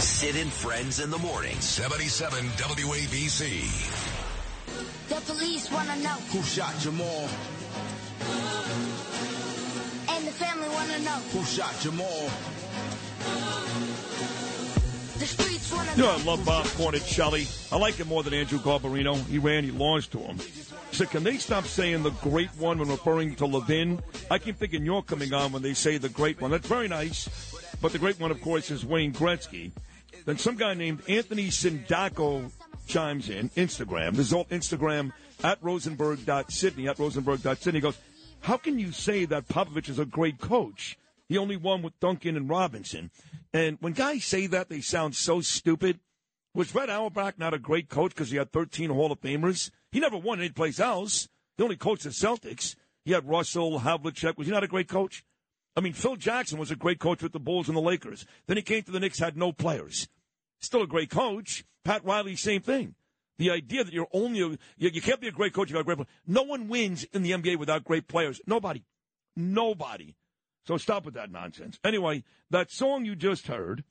Sid 0.00 0.36
and 0.36 0.52
Friends 0.52 1.00
in 1.00 1.10
the 1.10 1.18
morning. 1.18 1.58
77 1.60 2.44
WABC. 2.50 3.62
The 5.08 5.32
police 5.32 5.70
want 5.70 5.88
to 5.88 5.96
know 6.02 6.10
Who 6.32 6.42
shot 6.42 6.74
Jamal? 6.80 7.28
and 10.08 10.26
the 10.26 10.32
family 10.32 10.68
want 10.68 10.90
to 10.90 11.00
know. 11.02 11.18
Who 11.32 11.44
shot 11.44 11.74
Jamal? 11.80 12.30
The 15.18 15.26
streets 15.26 15.72
want 15.72 15.88
to 15.90 15.96
You 15.96 16.02
know, 16.02 16.16
know. 16.16 16.22
I 16.22 16.24
love 16.24 16.44
Bob 16.44 16.66
Cornicelli. 16.66 17.72
I 17.72 17.76
like 17.78 17.94
him 17.94 18.08
more 18.08 18.22
than 18.22 18.34
Andrew 18.34 18.58
Garbarino. 18.58 19.16
He 19.26 19.38
ran, 19.38 19.64
he 19.64 19.70
launched 19.70 20.12
to 20.12 20.18
him. 20.18 20.38
So 20.92 21.06
can 21.06 21.24
they 21.24 21.38
stop 21.38 21.64
saying 21.64 22.02
the 22.02 22.10
great 22.10 22.50
one 22.58 22.78
when 22.78 22.88
referring 22.88 23.34
to 23.36 23.46
Levin? 23.46 24.00
I 24.30 24.38
keep 24.38 24.58
thinking 24.58 24.84
you're 24.84 25.02
coming 25.02 25.32
on 25.32 25.52
when 25.52 25.62
they 25.62 25.74
say 25.74 25.96
the 25.98 26.08
great 26.10 26.40
one. 26.40 26.50
That's 26.50 26.66
very 26.66 26.88
nice. 26.88 27.28
But 27.80 27.92
the 27.92 27.98
great 27.98 28.18
one, 28.20 28.30
of 28.30 28.40
course, 28.40 28.70
is 28.70 28.84
Wayne 28.84 29.12
Gretzky. 29.12 29.70
Then 30.26 30.38
some 30.38 30.56
guy 30.56 30.74
named 30.74 31.02
Anthony 31.08 31.48
Sindaco 31.48 32.50
chimes 32.88 33.30
in, 33.30 33.48
Instagram. 33.50 34.16
This 34.16 34.26
is 34.26 34.32
all 34.32 34.44
Instagram 34.46 35.12
at 35.44 35.62
rosenberg.sydney, 35.62 36.88
at 36.88 36.98
rosenberg.sydney. 36.98 37.78
He 37.78 37.82
goes, 37.82 37.96
how 38.40 38.56
can 38.56 38.78
you 38.78 38.90
say 38.90 39.24
that 39.24 39.48
Popovich 39.48 39.88
is 39.88 40.00
a 40.00 40.04
great 40.04 40.40
coach? 40.40 40.98
He 41.28 41.38
only 41.38 41.56
won 41.56 41.82
with 41.82 41.98
Duncan 42.00 42.36
and 42.36 42.48
Robinson. 42.48 43.12
And 43.52 43.78
when 43.80 43.92
guys 43.92 44.24
say 44.24 44.48
that, 44.48 44.68
they 44.68 44.80
sound 44.80 45.14
so 45.14 45.40
stupid. 45.40 46.00
Was 46.54 46.74
Red 46.74 46.90
Auerbach 46.90 47.38
not 47.38 47.54
a 47.54 47.58
great 47.58 47.88
coach 47.88 48.10
because 48.10 48.30
he 48.30 48.36
had 48.36 48.50
13 48.50 48.90
Hall 48.90 49.12
of 49.12 49.20
Famers? 49.20 49.70
He 49.92 50.00
never 50.00 50.16
won 50.16 50.40
anyplace 50.40 50.80
else. 50.80 51.28
He 51.56 51.62
only 51.62 51.76
coached 51.76 52.02
the 52.02 52.10
Celtics. 52.10 52.74
He 53.04 53.12
had 53.12 53.28
Russell, 53.28 53.80
Havlicek. 53.80 54.36
Was 54.36 54.48
he 54.48 54.52
not 54.52 54.64
a 54.64 54.68
great 54.68 54.88
coach? 54.88 55.24
I 55.76 55.80
mean, 55.82 55.92
Phil 55.92 56.16
Jackson 56.16 56.58
was 56.58 56.70
a 56.70 56.76
great 56.76 56.98
coach 56.98 57.22
with 57.22 57.32
the 57.32 57.40
Bulls 57.40 57.68
and 57.68 57.76
the 57.76 57.82
Lakers. 57.82 58.24
Then 58.46 58.56
he 58.56 58.62
came 58.62 58.82
to 58.84 58.90
the 58.90 58.98
Knicks, 58.98 59.18
had 59.18 59.36
no 59.36 59.52
players. 59.52 60.08
Still 60.60 60.82
a 60.82 60.86
great 60.86 61.10
coach. 61.10 61.64
Pat 61.84 62.04
Riley, 62.04 62.34
same 62.34 62.62
thing. 62.62 62.94
The 63.38 63.50
idea 63.50 63.84
that 63.84 63.92
you're 63.92 64.08
only 64.12 64.40
a, 64.40 64.48
you, 64.48 64.58
you 64.78 65.02
can't 65.02 65.20
be 65.20 65.28
a 65.28 65.32
great 65.32 65.52
coach 65.52 65.70
without 65.70 65.84
great 65.84 65.98
players. 65.98 66.08
No 66.26 66.42
one 66.42 66.68
wins 66.68 67.04
in 67.12 67.22
the 67.22 67.32
NBA 67.32 67.58
without 67.58 67.84
great 67.84 68.08
players. 68.08 68.40
Nobody. 68.46 68.84
Nobody. 69.36 70.16
So 70.66 70.78
stop 70.78 71.04
with 71.04 71.14
that 71.14 71.30
nonsense. 71.30 71.78
Anyway, 71.84 72.24
that 72.50 72.70
song 72.70 73.04
you 73.04 73.14
just 73.14 73.46
heard 73.46 73.84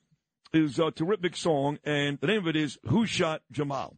is 0.52 0.80
a 0.80 0.90
terrific 0.90 1.36
song, 1.36 1.78
and 1.84 2.18
the 2.20 2.28
name 2.28 2.40
of 2.40 2.48
it 2.48 2.56
is 2.56 2.80
Who 2.88 3.06
Shot 3.06 3.44
Jamal? 3.52 3.96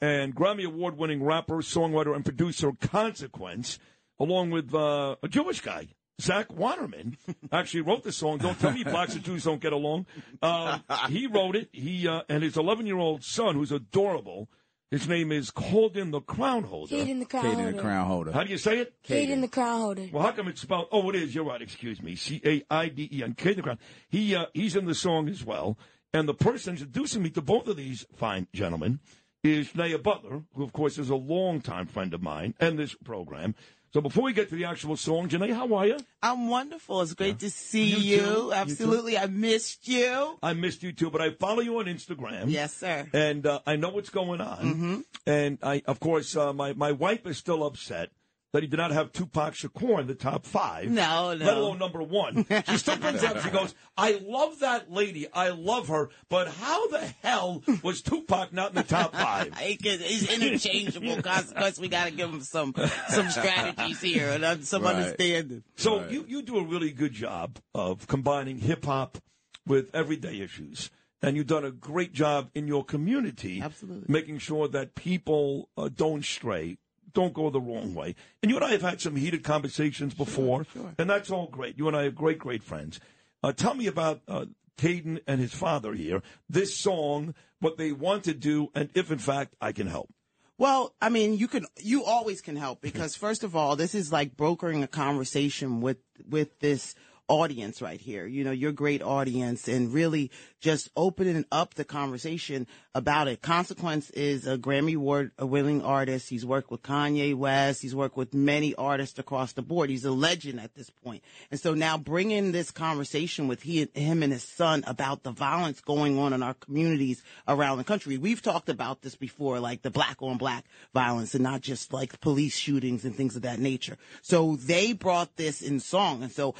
And 0.00 0.34
Grammy 0.34 0.64
Award 0.64 0.96
winning 0.96 1.22
rapper, 1.22 1.56
songwriter, 1.56 2.14
and 2.14 2.24
producer 2.24 2.72
Consequence, 2.80 3.78
along 4.18 4.50
with 4.50 4.74
uh, 4.74 5.16
a 5.22 5.28
Jewish 5.28 5.60
guy, 5.60 5.88
Zach 6.20 6.52
Waterman, 6.52 7.16
actually 7.52 7.80
wrote 7.82 8.04
the 8.04 8.12
song. 8.12 8.38
Don't 8.38 8.58
tell 8.58 8.72
me 8.72 8.84
blacks 8.84 9.14
and 9.14 9.24
Jews 9.24 9.44
don't 9.44 9.60
get 9.60 9.72
along. 9.72 10.06
Um, 10.42 10.82
he 11.08 11.26
wrote 11.26 11.56
it. 11.56 11.68
He 11.72 12.06
uh, 12.06 12.22
and 12.28 12.42
his 12.42 12.56
11 12.56 12.86
year 12.86 12.98
old 12.98 13.24
son, 13.24 13.54
who's 13.54 13.72
adorable. 13.72 14.48
His 14.90 15.06
name 15.06 15.30
is 15.30 15.52
Caiden 15.52 16.10
the 16.10 16.20
Crown 16.20 16.64
Holder. 16.64 16.96
Caiden 16.96 17.20
the 17.20 17.24
crown 17.24 17.44
Kate 17.44 17.54
holder. 17.54 17.72
the 17.72 17.78
crown 17.80 18.06
holder. 18.08 18.32
How 18.32 18.42
do 18.42 18.50
you 18.50 18.58
say 18.58 18.78
it? 18.78 18.92
Caiden 19.04 19.40
the 19.40 19.46
crown 19.46 19.80
holder. 19.80 20.08
Well, 20.12 20.24
how 20.24 20.32
come 20.32 20.48
it's 20.48 20.62
spelled? 20.62 20.88
Oh, 20.90 21.08
it 21.10 21.14
is. 21.14 21.32
You're 21.32 21.44
right. 21.44 21.62
Excuse 21.62 22.02
me. 22.02 22.16
C 22.16 22.40
A 22.44 22.64
I 22.68 22.88
D 22.88 23.08
E 23.12 23.22
N. 23.22 23.34
Kate 23.34 23.54
the 23.56 23.62
Crown. 23.62 23.78
He 24.08 24.34
uh, 24.34 24.46
he's 24.52 24.74
in 24.74 24.86
the 24.86 24.94
song 24.96 25.28
as 25.28 25.44
well. 25.44 25.78
And 26.12 26.28
the 26.28 26.34
person 26.34 26.72
introducing 26.72 27.22
me 27.22 27.30
to 27.30 27.40
both 27.40 27.68
of 27.68 27.76
these 27.76 28.04
fine 28.16 28.48
gentlemen 28.52 28.98
is 29.44 29.68
Jineea 29.68 30.02
Butler, 30.02 30.42
who 30.54 30.64
of 30.64 30.72
course 30.72 30.98
is 30.98 31.08
a 31.08 31.14
longtime 31.14 31.86
friend 31.86 32.12
of 32.12 32.20
mine 32.20 32.54
and 32.58 32.76
this 32.76 32.94
program. 32.94 33.54
So 33.92 34.00
before 34.00 34.22
we 34.22 34.32
get 34.32 34.48
to 34.50 34.54
the 34.54 34.66
actual 34.66 34.96
song, 34.96 35.28
Jineea, 35.28 35.52
how 35.52 35.74
are 35.74 35.84
you? 35.86 35.98
I'm 36.22 36.48
wonderful. 36.48 37.00
It's 37.02 37.12
great 37.14 37.40
to 37.40 37.50
see 37.50 37.86
You 37.86 37.96
you. 37.96 38.18
too. 38.18 38.24
You. 38.24 38.52
Absolutely. 38.52 39.18
I 39.18 39.26
missed 39.26 39.88
you. 39.88 40.38
I 40.40 40.52
missed 40.52 40.84
you 40.84 40.92
too, 40.92 41.10
but 41.10 41.20
I 41.20 41.30
follow 41.30 41.60
you 41.60 41.76
on 41.78 41.86
Instagram. 41.86 42.44
Yes, 42.46 42.72
sir. 42.72 43.08
And 43.12 43.44
uh, 43.46 43.60
I 43.66 43.74
know 43.74 43.88
what's 43.88 44.10
going 44.10 44.40
on. 44.40 44.58
Mm-hmm. 44.58 45.00
And 45.26 45.58
I, 45.62 45.82
of 45.86 45.98
course, 45.98 46.36
uh, 46.36 46.52
my 46.52 46.72
my 46.74 46.92
wife 46.92 47.26
is 47.26 47.38
still 47.38 47.64
upset 47.64 48.10
that 48.52 48.62
he 48.62 48.68
did 48.68 48.78
not 48.78 48.90
have 48.90 49.12
Tupac 49.12 49.54
Shakur 49.54 50.00
in 50.00 50.06
the 50.06 50.14
top 50.14 50.44
five. 50.44 50.90
No, 50.90 51.34
no. 51.34 51.44
Let 51.44 51.56
alone 51.56 51.78
number 51.78 52.02
one. 52.02 52.46
She 52.68 52.76
still 52.78 52.96
brings 53.00 53.22
it 53.22 53.36
up. 53.36 53.42
She 53.42 53.50
goes, 53.50 53.74
"I 53.96 54.20
love 54.24 54.58
that 54.60 54.90
lady. 54.90 55.26
I 55.32 55.50
love 55.50 55.88
her, 55.88 56.10
but 56.28 56.48
how 56.48 56.88
the 56.88 57.00
hell 57.22 57.62
was 57.82 58.02
Tupac 58.02 58.52
not 58.52 58.70
in 58.70 58.76
the 58.76 58.82
top 58.82 59.14
five? 59.14 59.56
He 59.58 59.76
can- 59.76 60.00
He's 60.00 60.28
interchangeable. 60.30 61.22
Consequence, 61.22 61.78
we 61.78 61.88
got 61.88 62.06
to 62.06 62.10
give 62.10 62.30
him 62.30 62.40
some 62.40 62.74
some 63.08 63.28
strategies 63.30 64.00
here 64.00 64.30
and 64.30 64.44
uh, 64.44 64.56
some 64.62 64.82
Right. 64.82 64.96
understanding. 64.96 65.62
So 65.76 66.08
you, 66.08 66.24
you 66.26 66.42
do 66.42 66.58
a 66.58 66.64
really 66.64 66.90
good 66.90 67.12
job 67.12 67.58
of 67.74 68.06
combining 68.06 68.58
hip 68.58 68.84
hop 68.84 69.18
with 69.66 69.94
everyday 69.94 70.40
issues. 70.40 70.90
And 71.22 71.36
you've 71.36 71.46
done 71.46 71.66
a 71.66 71.70
great 71.70 72.14
job 72.14 72.48
in 72.54 72.66
your 72.66 72.82
community, 72.82 73.60
Absolutely. 73.60 74.06
making 74.08 74.38
sure 74.38 74.66
that 74.68 74.94
people 74.94 75.68
uh, 75.76 75.90
don't 75.94 76.24
stray, 76.24 76.78
don't 77.12 77.34
go 77.34 77.50
the 77.50 77.60
wrong 77.60 77.94
way. 77.94 78.14
And 78.42 78.50
you 78.50 78.56
and 78.56 78.64
I 78.64 78.72
have 78.72 78.82
had 78.82 79.00
some 79.00 79.16
heated 79.16 79.44
conversations 79.44 80.14
before, 80.14 80.66
and 80.98 81.08
that's 81.08 81.30
all 81.30 81.46
great. 81.46 81.78
You 81.78 81.88
and 81.88 81.96
I 81.96 82.04
are 82.04 82.10
great, 82.10 82.38
great 82.38 82.62
friends. 82.62 83.00
Uh, 83.42 83.52
tell 83.52 83.74
me 83.74 83.86
about 83.86 84.20
uh, 84.28 84.46
Caiden 84.76 85.20
and 85.26 85.40
his 85.40 85.52
father 85.52 85.94
here. 85.94 86.22
This 86.48 86.76
song, 86.76 87.34
what 87.60 87.76
they 87.76 87.92
want 87.92 88.24
to 88.24 88.34
do, 88.34 88.70
and 88.74 88.90
if 88.94 89.10
in 89.10 89.18
fact 89.18 89.54
I 89.60 89.72
can 89.72 89.86
help. 89.86 90.10
Well, 90.58 90.94
I 91.00 91.08
mean, 91.08 91.38
you 91.38 91.48
can, 91.48 91.64
you 91.78 92.04
always 92.04 92.42
can 92.42 92.54
help 92.54 92.82
because 92.82 93.16
first 93.16 93.44
of 93.44 93.56
all, 93.56 93.76
this 93.76 93.94
is 93.94 94.12
like 94.12 94.36
brokering 94.36 94.82
a 94.82 94.86
conversation 94.86 95.80
with, 95.80 95.96
with 96.28 96.58
this 96.58 96.94
audience 97.30 97.80
right 97.80 98.00
here. 98.00 98.26
You 98.26 98.42
know, 98.42 98.50
your 98.50 98.72
great 98.72 99.02
audience 99.02 99.68
and 99.68 99.94
really 99.94 100.32
just 100.60 100.90
opening 100.96 101.44
up 101.52 101.74
the 101.74 101.84
conversation 101.84 102.66
about 102.92 103.28
it. 103.28 103.40
Consequence 103.40 104.10
is 104.10 104.48
a 104.48 104.58
Grammy 104.58 104.96
Award 104.96 105.30
winning 105.38 105.80
artist. 105.80 106.28
He's 106.28 106.44
worked 106.44 106.72
with 106.72 106.82
Kanye 106.82 107.34
West. 107.34 107.82
He's 107.82 107.94
worked 107.94 108.16
with 108.16 108.34
many 108.34 108.74
artists 108.74 109.18
across 109.18 109.52
the 109.52 109.62
board. 109.62 109.90
He's 109.90 110.04
a 110.04 110.10
legend 110.10 110.60
at 110.60 110.74
this 110.74 110.90
point. 110.90 111.22
And 111.52 111.60
so 111.60 111.72
now 111.72 111.96
bringing 111.96 112.50
this 112.50 112.72
conversation 112.72 113.46
with 113.46 113.62
he, 113.62 113.88
him 113.94 114.24
and 114.24 114.32
his 114.32 114.42
son 114.42 114.82
about 114.88 115.22
the 115.22 115.30
violence 115.30 115.80
going 115.80 116.18
on 116.18 116.32
in 116.32 116.42
our 116.42 116.54
communities 116.54 117.22
around 117.46 117.78
the 117.78 117.84
country. 117.84 118.18
We've 118.18 118.42
talked 118.42 118.68
about 118.68 119.02
this 119.02 119.14
before, 119.14 119.60
like 119.60 119.82
the 119.82 119.90
black 119.90 120.16
on 120.20 120.36
black 120.36 120.64
violence 120.92 121.34
and 121.34 121.44
not 121.44 121.60
just 121.60 121.92
like 121.92 122.20
police 122.20 122.56
shootings 122.56 123.04
and 123.04 123.14
things 123.14 123.36
of 123.36 123.42
that 123.42 123.60
nature. 123.60 123.96
So 124.20 124.56
they 124.56 124.94
brought 124.94 125.36
this 125.36 125.62
in 125.62 125.78
song. 125.78 126.24
And 126.24 126.32
so 126.32 126.56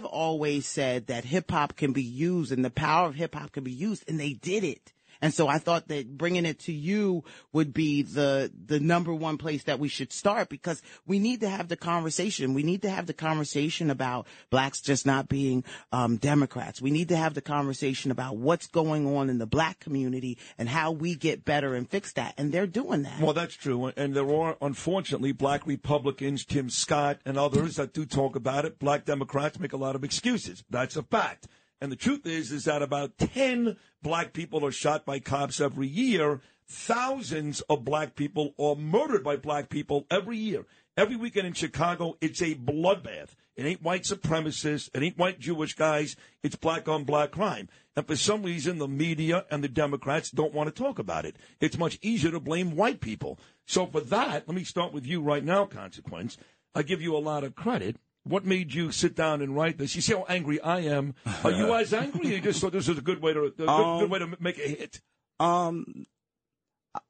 I've 0.00 0.06
always 0.06 0.64
said 0.64 1.08
that 1.08 1.26
hip 1.26 1.50
hop 1.50 1.76
can 1.76 1.92
be 1.92 2.02
used 2.02 2.52
and 2.52 2.64
the 2.64 2.70
power 2.70 3.06
of 3.06 3.16
hip 3.16 3.34
hop 3.34 3.52
can 3.52 3.64
be 3.64 3.70
used 3.70 4.02
and 4.08 4.18
they 4.18 4.32
did 4.32 4.64
it. 4.64 4.94
And 5.22 5.34
so 5.34 5.48
I 5.48 5.58
thought 5.58 5.88
that 5.88 6.16
bringing 6.16 6.46
it 6.46 6.60
to 6.60 6.72
you 6.72 7.24
would 7.52 7.72
be 7.72 8.02
the, 8.02 8.50
the 8.66 8.80
number 8.80 9.12
one 9.12 9.38
place 9.38 9.64
that 9.64 9.78
we 9.78 9.88
should 9.88 10.12
start 10.12 10.48
because 10.48 10.82
we 11.06 11.18
need 11.18 11.40
to 11.40 11.48
have 11.48 11.68
the 11.68 11.76
conversation. 11.76 12.54
We 12.54 12.62
need 12.62 12.82
to 12.82 12.90
have 12.90 13.06
the 13.06 13.12
conversation 13.12 13.90
about 13.90 14.26
blacks 14.50 14.80
just 14.80 15.06
not 15.06 15.28
being, 15.28 15.64
um, 15.92 16.16
Democrats. 16.16 16.80
We 16.80 16.90
need 16.90 17.08
to 17.08 17.16
have 17.16 17.34
the 17.34 17.40
conversation 17.40 18.10
about 18.10 18.36
what's 18.36 18.66
going 18.66 19.06
on 19.16 19.30
in 19.30 19.38
the 19.38 19.46
black 19.46 19.80
community 19.80 20.38
and 20.58 20.68
how 20.68 20.92
we 20.92 21.14
get 21.14 21.44
better 21.44 21.74
and 21.74 21.88
fix 21.88 22.12
that. 22.14 22.34
And 22.38 22.52
they're 22.52 22.66
doing 22.66 23.02
that. 23.02 23.20
Well, 23.20 23.32
that's 23.32 23.54
true. 23.54 23.86
And 23.86 24.14
there 24.14 24.30
are, 24.30 24.56
unfortunately, 24.60 25.32
black 25.32 25.66
Republicans, 25.66 26.44
Tim 26.44 26.70
Scott, 26.70 27.18
and 27.24 27.38
others 27.38 27.76
that 27.76 27.92
do 27.92 28.06
talk 28.06 28.36
about 28.36 28.64
it. 28.64 28.78
Black 28.78 29.04
Democrats 29.04 29.58
make 29.58 29.72
a 29.72 29.76
lot 29.76 29.96
of 29.96 30.04
excuses. 30.04 30.64
That's 30.70 30.96
a 30.96 31.02
fact. 31.02 31.46
And 31.80 31.90
the 31.90 31.96
truth 31.96 32.26
is, 32.26 32.52
is 32.52 32.64
that 32.64 32.82
about 32.82 33.16
10 33.18 33.76
black 34.02 34.32
people 34.32 34.64
are 34.64 34.72
shot 34.72 35.06
by 35.06 35.18
cops 35.18 35.60
every 35.60 35.88
year. 35.88 36.40
Thousands 36.68 37.62
of 37.62 37.84
black 37.84 38.14
people 38.14 38.54
are 38.58 38.76
murdered 38.76 39.24
by 39.24 39.36
black 39.36 39.70
people 39.70 40.06
every 40.10 40.36
year. 40.36 40.66
Every 40.96 41.16
weekend 41.16 41.46
in 41.46 41.52
Chicago, 41.54 42.16
it's 42.20 42.42
a 42.42 42.54
bloodbath. 42.54 43.34
It 43.56 43.64
ain't 43.64 43.82
white 43.82 44.02
supremacists. 44.02 44.90
It 44.94 45.02
ain't 45.02 45.18
white 45.18 45.40
Jewish 45.40 45.74
guys. 45.74 46.16
It's 46.42 46.56
black 46.56 46.88
on 46.88 47.04
black 47.04 47.30
crime. 47.30 47.68
And 47.96 48.06
for 48.06 48.16
some 48.16 48.42
reason, 48.42 48.78
the 48.78 48.88
media 48.88 49.46
and 49.50 49.64
the 49.64 49.68
Democrats 49.68 50.30
don't 50.30 50.54
want 50.54 50.74
to 50.74 50.82
talk 50.82 50.98
about 50.98 51.24
it. 51.24 51.36
It's 51.60 51.78
much 51.78 51.98
easier 52.02 52.30
to 52.30 52.40
blame 52.40 52.76
white 52.76 53.00
people. 53.00 53.38
So 53.66 53.86
for 53.86 54.00
that, 54.02 54.46
let 54.46 54.54
me 54.54 54.64
start 54.64 54.92
with 54.92 55.06
you 55.06 55.20
right 55.22 55.44
now, 55.44 55.64
Consequence. 55.64 56.36
I 56.74 56.82
give 56.82 57.02
you 57.02 57.16
a 57.16 57.18
lot 57.18 57.44
of 57.44 57.54
credit 57.54 57.96
What 58.24 58.44
made 58.44 58.74
you 58.74 58.92
sit 58.92 59.16
down 59.16 59.40
and 59.40 59.56
write 59.56 59.78
this? 59.78 59.96
You 59.96 60.02
see 60.02 60.12
how 60.12 60.24
angry 60.28 60.60
I 60.60 60.80
am. 60.80 61.14
Are 61.44 61.50
you 61.50 61.74
as 61.74 61.94
angry? 61.94 62.28
You 62.28 62.40
just 62.40 62.60
thought 62.60 62.72
this 62.72 62.88
was 62.88 62.98
a 62.98 63.02
good 63.02 63.22
way 63.22 63.32
to 63.32 63.44
a 63.44 63.50
good, 63.50 63.68
Um, 63.68 64.00
good 64.00 64.10
way 64.10 64.18
to 64.18 64.36
make 64.40 64.58
a 64.58 64.68
hit. 64.68 65.00
Um, 65.38 66.06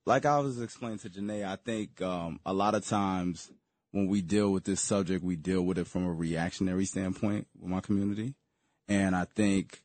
like 0.07 0.25
I 0.25 0.39
was 0.39 0.61
explaining 0.61 0.99
to 1.01 1.11
Jineea, 1.11 1.47
I 1.47 1.57
think 1.57 2.01
um, 2.01 2.39
a 2.47 2.53
lot 2.53 2.75
of 2.75 2.87
times 2.87 3.51
when 3.93 4.07
we 4.07 4.23
deal 4.23 4.53
with 4.53 4.65
this 4.65 4.81
subject, 4.81 5.25
we 5.25 5.37
deal 5.37 5.63
with 5.63 5.79
it 5.79 5.87
from 5.87 6.07
a 6.07 6.13
reactionary 6.13 6.85
standpoint 6.85 7.49
with 7.59 7.71
my 7.71 7.81
community. 7.81 8.35
And 8.89 9.17
I 9.17 9.25
think 9.25 9.83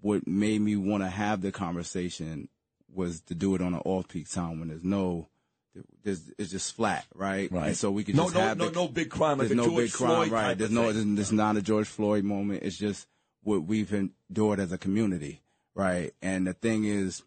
what 0.00 0.26
made 0.26 0.60
me 0.60 0.76
want 0.76 1.02
to 1.02 1.08
have 1.08 1.40
the 1.40 1.52
conversation 1.52 2.48
was 2.92 3.20
to 3.22 3.34
do 3.34 3.54
it 3.54 3.60
on 3.60 3.74
an 3.74 3.82
off 3.84 4.08
peak 4.08 4.30
time 4.30 4.58
when 4.60 4.68
there's 4.68 4.84
no, 4.84 5.28
there's, 6.02 6.30
it's 6.38 6.50
just 6.50 6.74
flat, 6.74 7.04
right? 7.14 7.50
Right. 7.50 7.68
And 7.68 7.76
so 7.76 7.90
we 7.90 8.04
can 8.04 8.16
No, 8.16 8.24
just 8.24 8.34
no, 8.34 8.40
have 8.40 8.58
no, 8.58 8.70
no 8.70 8.88
big 8.88 9.10
crime 9.10 9.38
there's 9.38 9.50
no 9.52 9.66
George 9.66 9.76
big 9.76 9.92
crime, 9.92 10.14
Floyd 10.14 10.30
right? 10.30 10.58
There's 10.58 10.70
no, 10.70 10.92
thing. 10.92 11.14
there's 11.14 11.32
not 11.32 11.56
a 11.56 11.62
George 11.62 11.88
Floyd 11.88 12.24
moment. 12.24 12.62
It's 12.62 12.76
just 12.76 13.06
what 13.42 13.64
we've 13.64 13.92
endured 13.92 14.60
as 14.60 14.72
a 14.72 14.78
community, 14.78 15.42
right? 15.74 16.12
And 16.22 16.46
the 16.46 16.54
thing 16.54 16.84
is, 16.84 17.22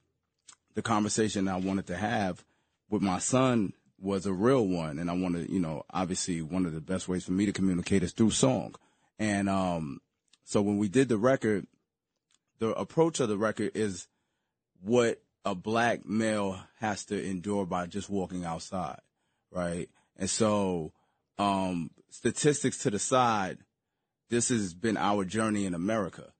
the 0.75 0.81
conversation 0.81 1.47
I 1.47 1.57
wanted 1.57 1.87
to 1.87 1.97
have 1.97 2.43
with 2.89 3.01
my 3.01 3.19
son 3.19 3.73
was 3.99 4.25
a 4.25 4.33
real 4.33 4.65
one, 4.65 4.99
and 4.99 5.09
I 5.09 5.13
wanted, 5.13 5.49
you 5.49 5.59
know, 5.59 5.83
obviously 5.91 6.41
one 6.41 6.65
of 6.65 6.73
the 6.73 6.81
best 6.81 7.07
ways 7.07 7.25
for 7.25 7.31
me 7.31 7.45
to 7.47 7.51
communicate 7.51 8.03
is 8.03 8.13
through 8.13 8.31
song, 8.31 8.75
and 9.17 9.49
um, 9.49 10.01
so 10.43 10.61
when 10.61 10.77
we 10.77 10.87
did 10.87 11.09
the 11.09 11.17
record, 11.17 11.65
the 12.59 12.69
approach 12.69 13.19
of 13.19 13.27
the 13.27 13.37
record 13.37 13.71
is 13.73 14.07
what 14.81 15.19
a 15.51 15.55
black 15.55 16.05
male 16.05 16.59
has 16.79 17.05
to 17.05 17.23
endure 17.23 17.65
by 17.65 17.85
just 17.87 18.09
walking 18.09 18.43
outside, 18.43 18.99
right? 19.51 19.89
And 20.17 20.29
so, 20.29 20.91
um, 21.37 21.91
statistics 22.09 22.79
to 22.79 22.89
the 22.89 22.99
side, 22.99 23.59
this 24.29 24.49
has 24.49 24.73
been 24.73 24.97
our 24.97 25.23
journey 25.23 25.65
in 25.65 25.73
America, 25.73 26.33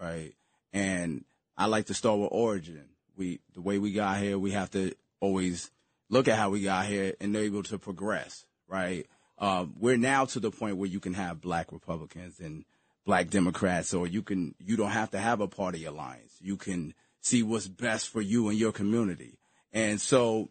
right? 0.00 0.32
And 0.72 1.24
I 1.56 1.66
like 1.66 1.86
to 1.86 1.94
start 1.94 2.18
with 2.20 2.30
origin. 2.32 2.88
We, 3.16 3.40
the 3.52 3.60
way 3.60 3.78
we 3.78 3.92
got 3.92 4.18
here, 4.18 4.38
we 4.38 4.52
have 4.52 4.70
to 4.70 4.94
always 5.20 5.70
look 6.08 6.26
at 6.26 6.38
how 6.38 6.50
we 6.50 6.62
got 6.62 6.86
here 6.86 7.14
and 7.20 7.34
they're 7.34 7.42
able 7.42 7.62
to 7.64 7.78
progress, 7.78 8.46
right? 8.66 9.06
Um, 9.38 9.74
we're 9.78 9.98
now 9.98 10.24
to 10.26 10.40
the 10.40 10.50
point 10.50 10.78
where 10.78 10.88
you 10.88 11.00
can 11.00 11.14
have 11.14 11.40
black 11.40 11.70
Republicans 11.70 12.40
and 12.40 12.64
black 13.04 13.28
Democrats, 13.28 13.92
or 13.92 14.06
you 14.06 14.22
can, 14.22 14.54
you 14.58 14.76
don't 14.76 14.90
have 14.90 15.10
to 15.10 15.18
have 15.18 15.40
a 15.40 15.48
party 15.48 15.84
alliance. 15.84 16.34
You 16.40 16.56
can 16.56 16.94
see 17.24 17.42
what's 17.42 17.66
best 17.66 18.10
for 18.10 18.20
you 18.20 18.48
and 18.48 18.58
your 18.58 18.72
community. 18.72 19.38
And 19.72 20.00
so 20.00 20.50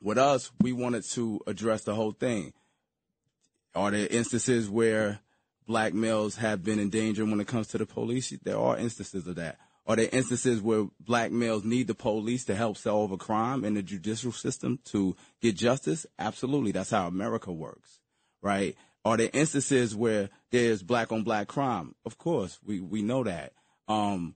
with 0.00 0.16
us, 0.16 0.50
we 0.60 0.72
wanted 0.72 1.04
to 1.10 1.40
address 1.46 1.82
the 1.82 1.94
whole 1.94 2.12
thing. 2.12 2.52
Are 3.74 3.90
there 3.90 4.06
instances 4.06 4.70
where 4.70 5.20
black 5.66 5.92
males 5.92 6.36
have 6.36 6.62
been 6.62 6.78
in 6.78 6.88
danger 6.88 7.24
when 7.24 7.40
it 7.40 7.48
comes 7.48 7.66
to 7.68 7.78
the 7.78 7.86
police? 7.86 8.32
There 8.42 8.58
are 8.58 8.78
instances 8.78 9.26
of 9.26 9.34
that. 9.36 9.58
Are 9.86 9.96
there 9.96 10.08
instances 10.12 10.62
where 10.62 10.86
black 11.00 11.32
males 11.32 11.64
need 11.64 11.88
the 11.88 11.94
police 11.94 12.44
to 12.44 12.54
help 12.54 12.76
solve 12.76 13.10
a 13.10 13.16
crime 13.16 13.64
in 13.64 13.74
the 13.74 13.82
judicial 13.82 14.32
system 14.32 14.78
to 14.86 15.16
get 15.40 15.56
justice? 15.56 16.06
Absolutely. 16.18 16.72
That's 16.72 16.90
how 16.90 17.06
America 17.08 17.52
works, 17.52 17.98
right? 18.40 18.76
Are 19.04 19.16
there 19.16 19.30
instances 19.32 19.96
where 19.96 20.28
there's 20.50 20.82
black 20.82 21.10
on 21.10 21.22
black 21.22 21.48
crime? 21.48 21.94
Of 22.04 22.18
course, 22.18 22.58
we, 22.64 22.80
we 22.80 23.02
know 23.02 23.24
that. 23.24 23.52
Um, 23.88 24.34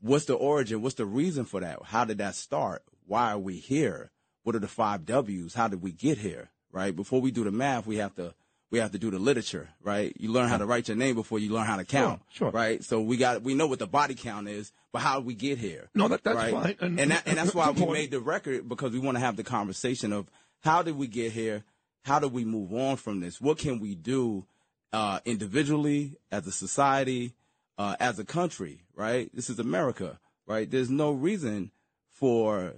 what's 0.00 0.24
the 0.26 0.34
origin? 0.34 0.82
What's 0.82 0.96
the 0.96 1.06
reason 1.06 1.44
for 1.44 1.60
that? 1.60 1.78
How 1.84 2.04
did 2.04 2.18
that 2.18 2.34
start? 2.34 2.82
Why 3.06 3.32
are 3.32 3.38
we 3.38 3.56
here? 3.56 4.10
What 4.42 4.54
are 4.56 4.60
the 4.60 4.68
five 4.68 5.04
W's? 5.06 5.54
How 5.54 5.68
did 5.68 5.82
we 5.82 5.92
get 5.92 6.18
here? 6.18 6.50
Right? 6.72 6.94
Before 6.94 7.20
we 7.20 7.30
do 7.30 7.44
the 7.44 7.50
math, 7.50 7.86
we 7.86 7.96
have 7.96 8.14
to 8.16 8.34
we 8.70 8.78
have 8.80 8.92
to 8.92 8.98
do 8.98 9.10
the 9.10 9.18
literature, 9.18 9.70
right? 9.82 10.14
You 10.18 10.30
learn 10.30 10.48
how 10.50 10.58
to 10.58 10.66
write 10.66 10.88
your 10.88 10.96
name 10.96 11.14
before 11.14 11.38
you 11.38 11.50
learn 11.50 11.64
how 11.64 11.76
to 11.76 11.84
count, 11.86 12.20
sure. 12.30 12.50
right? 12.50 12.84
So 12.84 13.00
we 13.00 13.16
got 13.16 13.42
we 13.42 13.54
know 13.54 13.66
what 13.66 13.78
the 13.78 13.86
body 13.86 14.14
count 14.14 14.46
is, 14.48 14.72
but 14.92 15.00
how 15.00 15.16
did 15.16 15.26
we 15.26 15.34
get 15.34 15.56
here? 15.58 15.88
No, 15.94 16.08
that- 16.08 16.22
that's 16.22 16.36
right? 16.36 16.52
fine. 16.52 16.76
And- 16.80 17.00
And, 17.00 17.10
that, 17.10 17.22
and 17.26 17.38
that's 17.38 17.54
why 17.54 17.70
we 17.70 17.86
made 17.86 18.10
the 18.10 18.20
record 18.20 18.68
because 18.68 18.92
we 18.92 18.98
want 18.98 19.16
to 19.16 19.20
have 19.20 19.36
the 19.36 19.44
conversation 19.44 20.12
of 20.12 20.30
how 20.60 20.82
did 20.82 20.96
we 20.98 21.06
get 21.06 21.32
here? 21.32 21.64
How 22.04 22.18
do 22.18 22.28
we 22.28 22.44
move 22.44 22.74
on 22.74 22.96
from 22.96 23.20
this? 23.20 23.40
What 23.40 23.56
can 23.58 23.80
we 23.80 23.94
do 23.94 24.44
uh, 24.92 25.20
individually, 25.24 26.16
as 26.30 26.46
a 26.46 26.52
society, 26.52 27.34
uh, 27.78 27.96
as 28.00 28.18
a 28.18 28.24
country, 28.24 28.82
right? 28.98 29.30
This 29.32 29.48
is 29.48 29.58
America, 29.58 30.18
right? 30.46 30.70
There's 30.70 30.90
no 30.90 31.12
reason 31.12 31.70
for 32.10 32.74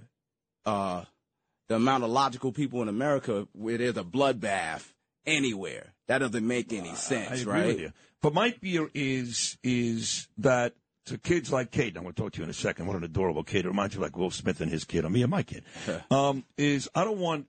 uh, 0.65 1.03
the 1.67 1.75
amount 1.75 2.03
of 2.03 2.11
logical 2.11 2.51
people 2.51 2.81
in 2.81 2.87
America 2.87 3.47
where 3.53 3.77
there's 3.77 3.97
a 3.97 4.03
bloodbath 4.03 4.93
anywhere. 5.25 5.93
That 6.07 6.19
doesn't 6.19 6.47
make 6.47 6.71
any 6.71 6.93
sense, 6.95 7.43
right? 7.43 7.91
But 8.21 8.33
my 8.33 8.51
fear 8.51 8.89
is 8.93 9.57
is 9.63 10.27
that 10.37 10.75
to 11.05 11.17
kids 11.17 11.51
like 11.51 11.71
Kate, 11.71 11.97
I'm 11.97 12.03
going 12.03 12.13
to 12.13 12.21
talk 12.21 12.33
to 12.33 12.37
you 12.37 12.43
in 12.43 12.49
a 12.49 12.53
second. 12.53 12.85
What 12.85 12.95
an 12.95 13.03
adorable 13.03 13.43
kid. 13.43 13.65
It 13.65 13.69
reminds 13.69 13.95
you 13.95 14.01
like 14.01 14.15
Will 14.15 14.29
Smith 14.29 14.61
and 14.61 14.71
his 14.71 14.85
kid, 14.85 15.05
or 15.05 15.09
me 15.09 15.23
and 15.23 15.31
my 15.31 15.41
kid. 15.41 15.63
um, 16.11 16.45
is 16.57 16.87
I 16.93 17.03
don't 17.03 17.17
want 17.17 17.47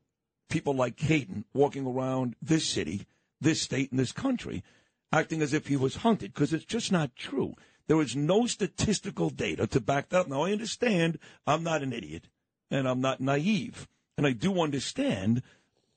people 0.49 0.75
like 0.75 0.97
Caiden 0.97 1.45
walking 1.53 1.87
around 1.87 2.37
this 2.41 2.67
city, 2.67 3.07
this 3.41 3.61
state, 3.61 3.91
and 3.91 4.01
this 4.01 4.13
country 4.13 4.63
acting 5.13 5.43
as 5.43 5.53
if 5.53 5.67
he 5.67 5.77
was 5.77 5.97
hunted 5.97 6.33
because 6.33 6.55
it's 6.55 6.65
just 6.65 6.91
not 6.91 7.15
true. 7.15 7.55
There 7.89 8.01
is 8.01 8.17
no 8.17 8.47
statistical 8.47 9.31
data 9.31 9.67
to 9.67 9.81
back 9.81 10.09
that 10.11 10.21
up. 10.21 10.29
Now, 10.29 10.43
I 10.43 10.53
understand 10.53 11.19
I'm 11.47 11.63
not 11.63 11.83
an 11.83 11.93
idiot 11.93 12.29
and 12.71 12.89
I'm 12.89 13.01
not 13.01 13.21
naive. 13.21 13.89
And 14.17 14.27
I 14.27 14.33
do 14.33 14.61
understand, 14.61 15.43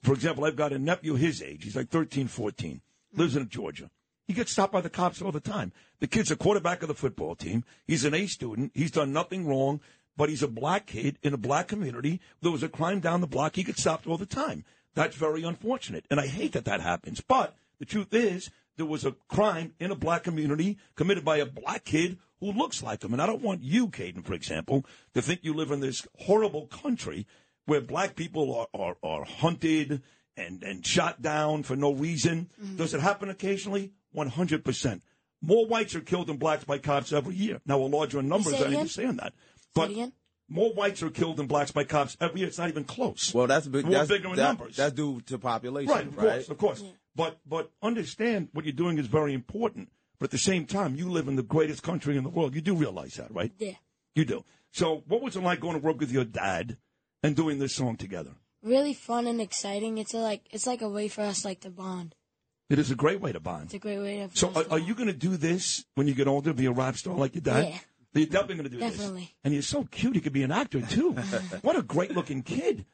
for 0.03 0.13
example, 0.13 0.45
I've 0.45 0.55
got 0.55 0.73
a 0.73 0.79
nephew 0.79 1.15
his 1.15 1.41
age. 1.41 1.63
He's 1.63 1.75
like 1.75 1.89
13, 1.89 2.27
14, 2.27 2.81
lives 3.13 3.35
in 3.35 3.47
Georgia. 3.49 3.89
He 4.27 4.33
gets 4.33 4.51
stopped 4.51 4.73
by 4.73 4.81
the 4.81 4.89
cops 4.89 5.21
all 5.21 5.31
the 5.31 5.39
time. 5.39 5.71
The 5.99 6.07
kid's 6.07 6.31
a 6.31 6.35
quarterback 6.35 6.81
of 6.81 6.87
the 6.87 6.95
football 6.95 7.35
team. 7.35 7.63
He's 7.85 8.05
an 8.05 8.15
A 8.15 8.25
student. 8.25 8.71
He's 8.73 8.91
done 8.91 9.13
nothing 9.13 9.45
wrong, 9.45 9.81
but 10.17 10.29
he's 10.29 10.43
a 10.43 10.47
black 10.47 10.87
kid 10.87 11.19
in 11.21 11.33
a 11.33 11.37
black 11.37 11.67
community. 11.67 12.19
There 12.41 12.51
was 12.51 12.63
a 12.63 12.69
crime 12.69 12.99
down 12.99 13.21
the 13.21 13.27
block. 13.27 13.55
He 13.55 13.63
gets 13.63 13.81
stopped 13.81 14.07
all 14.07 14.17
the 14.17 14.25
time. 14.25 14.65
That's 14.95 15.15
very 15.15 15.43
unfortunate. 15.43 16.05
And 16.09 16.19
I 16.19 16.27
hate 16.27 16.53
that 16.53 16.65
that 16.65 16.81
happens. 16.81 17.21
But 17.21 17.55
the 17.79 17.85
truth 17.85 18.13
is, 18.13 18.49
there 18.77 18.85
was 18.85 19.05
a 19.05 19.15
crime 19.29 19.73
in 19.79 19.91
a 19.91 19.95
black 19.95 20.23
community 20.23 20.77
committed 20.95 21.23
by 21.23 21.37
a 21.37 21.45
black 21.45 21.85
kid 21.85 22.17
who 22.39 22.51
looks 22.51 22.83
like 22.83 23.03
him. 23.03 23.13
And 23.13 23.21
I 23.21 23.25
don't 23.25 23.41
want 23.41 23.63
you, 23.63 23.87
Caiden, 23.87 24.23
for 24.25 24.33
example, 24.33 24.85
to 25.13 25.21
think 25.21 25.39
you 25.43 25.53
live 25.53 25.71
in 25.71 25.79
this 25.79 26.05
horrible 26.19 26.67
country 26.67 27.25
where 27.65 27.81
black 27.81 28.15
people 28.15 28.53
are, 28.55 28.67
are, 28.79 28.97
are 29.01 29.25
hunted 29.25 30.01
and, 30.37 30.61
and 30.63 30.85
shot 30.85 31.21
down 31.21 31.63
for 31.63 31.75
no 31.75 31.93
reason. 31.93 32.49
Mm-hmm. 32.61 32.75
Does 32.75 32.93
it 32.93 32.99
happen 33.01 33.29
occasionally? 33.29 33.93
100%. 34.15 35.01
More 35.41 35.65
whites 35.67 35.95
are 35.95 36.01
killed 36.01 36.27
than 36.27 36.37
blacks 36.37 36.63
by 36.63 36.77
cops 36.77 37.13
every 37.13 37.35
year. 37.35 37.61
Now, 37.65 37.79
a 37.79 37.83
larger 37.83 38.21
number 38.21 38.49
Say 38.49 38.55
is 38.57 38.61
it 38.61 38.63
I 38.63 38.67
again? 38.67 38.79
understand 38.79 39.19
that. 39.19 39.33
But 39.73 39.91
more 40.49 40.73
whites 40.73 41.01
are 41.03 41.09
killed 41.09 41.37
than 41.37 41.47
blacks 41.47 41.71
by 41.71 41.83
cops 41.83 42.17
every 42.21 42.39
year. 42.41 42.47
It's 42.49 42.57
not 42.57 42.69
even 42.69 42.83
close. 42.83 43.33
Well, 43.33 43.47
that's 43.47 43.67
big. 43.67 43.85
More 43.85 43.93
that's, 43.93 44.09
bigger 44.09 44.29
in 44.29 44.35
that- 44.35 44.43
numbers. 44.57 44.75
That's 44.77 44.93
due 44.93 45.21
to 45.21 45.37
population, 45.37 45.91
Right, 45.91 46.07
of 46.07 46.17
right? 46.17 46.23
course, 46.23 46.49
of 46.49 46.57
course. 46.57 46.83
But 47.15 47.39
but 47.45 47.71
understand 47.81 48.49
what 48.53 48.65
you're 48.65 48.73
doing 48.73 48.97
is 48.97 49.07
very 49.07 49.33
important. 49.33 49.89
But 50.19 50.25
at 50.25 50.31
the 50.31 50.37
same 50.37 50.65
time, 50.65 50.95
you 50.95 51.09
live 51.09 51.27
in 51.27 51.35
the 51.35 51.43
greatest 51.43 51.83
country 51.83 52.17
in 52.17 52.23
the 52.23 52.29
world. 52.29 52.55
You 52.55 52.61
do 52.61 52.75
realize 52.75 53.15
that, 53.15 53.33
right? 53.33 53.51
Yeah. 53.57 53.73
You 54.15 54.25
do. 54.25 54.45
So, 54.71 55.03
what 55.07 55.21
was 55.21 55.35
it 55.35 55.43
like 55.43 55.59
going 55.59 55.79
to 55.79 55.85
work 55.85 55.99
with 55.99 56.11
your 56.11 56.25
dad 56.25 56.77
and 57.21 57.35
doing 57.35 57.59
this 57.59 57.75
song 57.75 57.97
together? 57.97 58.31
Really 58.63 58.93
fun 58.93 59.27
and 59.27 59.41
exciting. 59.41 59.97
It's 59.97 60.13
a, 60.13 60.17
like 60.17 60.47
it's 60.51 60.67
like 60.67 60.81
a 60.81 60.89
way 60.89 61.07
for 61.07 61.21
us 61.21 61.45
like 61.45 61.61
to 61.61 61.69
bond. 61.69 62.15
It 62.69 62.79
is 62.79 62.89
a 62.89 62.95
great 62.95 63.21
way 63.21 63.31
to 63.31 63.39
bond. 63.39 63.65
It's 63.65 63.75
a 63.75 63.79
great 63.79 63.99
way 63.99 64.27
to. 64.27 64.37
So, 64.37 64.49
are, 64.55 64.63
to 64.63 64.71
are 64.71 64.79
you 64.79 64.95
going 64.95 65.07
to 65.07 65.13
do 65.13 65.37
this 65.37 65.85
when 65.95 66.07
you 66.07 66.13
get 66.13 66.27
older? 66.27 66.53
Be 66.53 66.65
a 66.65 66.71
rap 66.71 66.97
star 66.97 67.13
like 67.13 67.35
your 67.35 67.41
dad? 67.41 67.69
Yeah. 67.69 67.77
You're 68.13 68.27
definitely 68.27 68.55
going 68.55 68.69
to 68.69 68.69
do 68.69 68.77
this. 68.77 68.97
Definitely. 68.97 69.35
And 69.43 69.53
you're 69.53 69.61
so 69.61 69.83
cute. 69.83 70.15
You 70.15 70.21
could 70.21 70.33
be 70.33 70.43
an 70.43 70.51
actor 70.51 70.81
too. 70.81 71.11
what 71.61 71.75
a 71.75 71.81
great 71.81 72.11
looking 72.11 72.43
kid. 72.43 72.85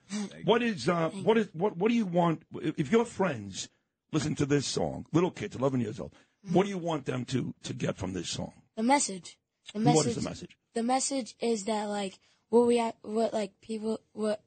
What 0.44 0.63
is 0.63 0.90
uh, 0.90 1.10
what 1.10 1.38
is 1.38 1.48
what 1.54 1.78
what 1.78 1.90
do 1.90 1.96
you 1.96 2.08
want 2.08 2.42
if 2.51 2.92
your 2.92 3.06
friends 3.06 3.70
listen 4.12 4.36
to 4.36 4.46
this 4.46 4.65
song, 4.65 5.06
little 5.13 5.32
kids, 5.32 5.56
11 5.56 5.80
years 5.82 6.00
old? 6.00 6.13
What 6.51 6.63
do 6.63 6.70
you 6.70 6.77
want 6.77 7.06
them 7.06 7.25
to 7.25 7.53
to 7.63 7.74
get 7.74 7.98
from 7.98 8.13
this 8.13 8.30
song? 8.30 8.53
The 8.75 8.84
message. 8.84 9.38
The 9.74 9.80
message. 9.80 9.96
What 9.96 10.06
is 10.08 10.15
the 10.15 10.30
message? 10.30 10.58
The 10.74 10.84
message 10.84 11.36
is 11.39 11.65
that 11.65 11.86
like 11.86 12.20
what 12.50 12.65
we 12.65 12.80
ha- 12.80 12.94
what 13.03 13.34
like 13.34 13.60
people 13.62 14.00
what 14.13 14.41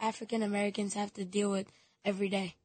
African 0.00 0.42
Americans 0.42 0.94
have 0.94 1.12
to 1.14 1.24
deal 1.24 1.50
with 1.50 1.70
every 2.04 2.28
day. 2.28 2.56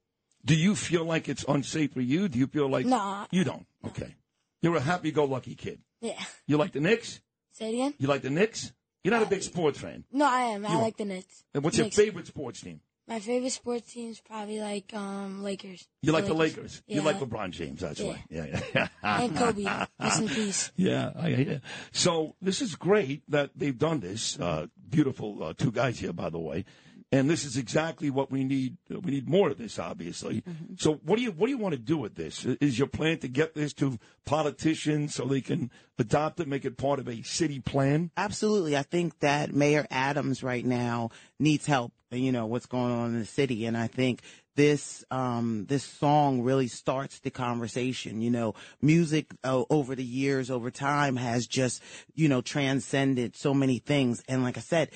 Do 0.46 0.56
you 0.56 0.75
feel 0.75 1.03
like 1.03 1.27
it's 1.27 1.44
unsafe 1.48 1.94
for 1.94 2.01
you? 2.01 2.29
Do 2.29 2.39
you 2.39 2.48
feel 2.48 2.70
like 2.70 2.86
no? 2.86 3.25
you 3.32 3.44
don't? 3.44 3.65
Okay. 3.86 4.15
You're 4.62 4.77
a 4.77 4.82
happy-go-lucky 4.82 5.56
kid. 5.56 5.79
Yeah. 6.01 6.22
You 6.48 6.58
like 6.58 6.72
the 6.72 6.79
Knicks? 6.79 7.20
Say 7.51 7.70
it 7.70 7.74
again. 7.74 7.94
You 7.98 8.08
like 8.08 8.22
the 8.22 8.29
Knicks? 8.29 8.72
You're 9.03 9.13
not 9.13 9.24
a 9.24 9.25
uh, 9.25 9.29
big 9.29 9.44
sports 9.44 9.79
fan. 9.79 10.03
No, 10.12 10.25
I 10.25 10.41
am. 10.53 10.65
I 10.65 10.70
You 10.72 10.77
are. 10.77 10.82
like 10.82 10.98
the 10.98 11.06
Knicks. 11.06 11.44
And 11.53 11.63
what's 11.63 11.77
your 11.77 11.89
favorite 11.89 12.27
sports 12.27 12.62
team? 12.62 12.82
My 13.10 13.20
favorite 13.20 13.50
sports 13.51 13.92
team 13.92 14.12
is 14.12 14.22
probably 14.22 14.60
like 14.60 14.94
um 14.94 15.42
Lakers. 15.44 15.88
You 16.04 16.12
like 16.12 16.28
the 16.28 16.36
Lakers. 16.36 16.84
You 16.88 16.98
Yeah. 16.98 17.01
like 17.01 17.20
LeBron 17.20 17.50
James. 17.50 17.82
That's 17.82 18.00
Yeah. 18.00 18.08
why. 18.08 18.24
Yeah, 18.30 18.62
yeah. 18.75 18.88
and 19.04 19.36
Kobe. 19.36 19.63
Rest 20.00 20.22
in 20.22 20.28
peace. 20.39 20.72
Yeah, 20.75 21.10
I, 21.16 21.28
yeah. 21.30 21.58
So 21.92 22.36
this 22.42 22.62
is 22.62 22.75
great 22.75 23.24
that 23.28 23.50
they've 23.56 23.78
done 23.78 24.00
this. 24.00 24.39
Uh, 24.39 24.68
beautiful 24.89 25.44
uh, 25.44 25.54
two 25.58 25.72
guys 25.72 25.98
here, 26.00 26.13
by 26.13 26.30
the 26.30 26.39
way. 26.39 26.66
And 27.12 27.28
this 27.28 27.44
is 27.44 27.58
exactly 27.58 28.12
what 28.12 28.30
we 28.30 28.44
need. 28.44 28.78
We 28.88 29.12
need 29.12 29.28
more 29.28 29.50
of 29.50 29.58
this, 29.58 29.80
obviously. 29.80 30.44
So, 30.78 31.00
what 31.04 31.16
do 31.16 31.24
you 31.24 31.32
what 31.32 31.48
do 31.48 31.51
you 31.51 31.58
want 31.58 31.74
to 31.74 31.80
do 31.80 31.98
with 31.98 32.13
this? 32.13 32.46
Is 32.46 32.78
your 32.78 32.88
plan 32.88 33.18
to 33.20 33.28
get 33.28 33.56
this 33.56 33.74
to 33.74 33.98
politicians 34.25 35.16
so 35.16 35.25
they 35.25 35.42
can 35.42 35.72
adopt 35.98 36.39
it, 36.39 36.48
make 36.48 36.66
it 36.66 36.78
part 36.78 37.00
of 37.00 37.08
a 37.08 37.24
city 37.24 37.60
plan? 37.60 38.12
Absolutely. 38.16 38.78
I 38.78 38.84
think 38.84 39.20
that 39.20 39.54
Mayor 39.54 39.88
Adams 39.89 40.44
right 40.44 40.63
now 40.63 41.10
needs 41.39 41.66
help, 41.66 41.94
you 42.12 42.32
know, 42.32 42.46
what's 42.46 42.68
going 42.68 42.92
on 42.92 43.08
in 43.16 43.20
the 43.20 43.25
city. 43.25 43.66
And 43.66 43.75
I 43.75 43.88
think 43.88 44.22
this, 44.56 45.06
um, 45.10 45.66
this 45.70 45.86
song 45.86 46.42
really 46.42 46.68
starts 46.68 47.20
the 47.20 47.32
conversation. 47.32 48.22
You 48.22 48.30
know, 48.30 48.56
music 48.82 49.32
uh, 49.44 49.63
over 49.70 49.96
the 49.96 50.04
years, 50.04 50.51
over 50.51 50.70
time 50.70 51.16
has 51.16 51.48
just, 51.48 51.82
you 52.13 52.28
know, 52.28 52.42
transcended 52.42 53.36
so 53.36 53.54
many 53.54 53.80
things. 53.80 54.22
And 54.28 54.44
like 54.44 54.58
I 54.58 54.62
said, 54.62 54.89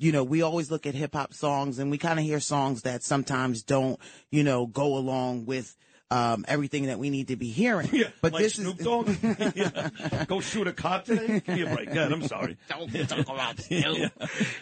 you 0.00 0.12
know, 0.12 0.24
we 0.24 0.40
always 0.42 0.70
look 0.70 0.86
at 0.86 0.94
hip 0.94 1.14
hop 1.14 1.34
songs 1.34 1.78
and 1.78 1.90
we 1.90 1.98
kind 1.98 2.18
of 2.18 2.24
hear 2.24 2.40
songs 2.40 2.82
that 2.82 3.02
sometimes 3.02 3.62
don't, 3.62 4.00
you 4.30 4.42
know, 4.42 4.66
go 4.66 4.96
along 4.96 5.44
with, 5.44 5.76
um, 6.10 6.44
everything 6.48 6.86
that 6.86 6.98
we 6.98 7.10
need 7.10 7.28
to 7.28 7.36
be 7.36 7.50
hearing. 7.50 7.88
Yeah, 7.92 8.08
but 8.20 8.32
like 8.32 8.42
this 8.42 8.54
Snoop 8.54 8.80
is, 8.80 8.84
Dogg. 8.84 9.10
yeah. 9.54 10.24
Go 10.26 10.40
shoot 10.40 10.66
a 10.66 10.72
cop 10.72 11.04
today. 11.04 11.40
Give 11.46 11.54
me 11.54 11.62
a 11.62 11.74
break. 11.74 11.92
God, 11.92 12.12
I'm 12.12 12.26
sorry. 12.26 12.56
Don't 12.68 12.90
talk 13.08 13.28
about 13.28 13.60
Snoop. 13.60 14.10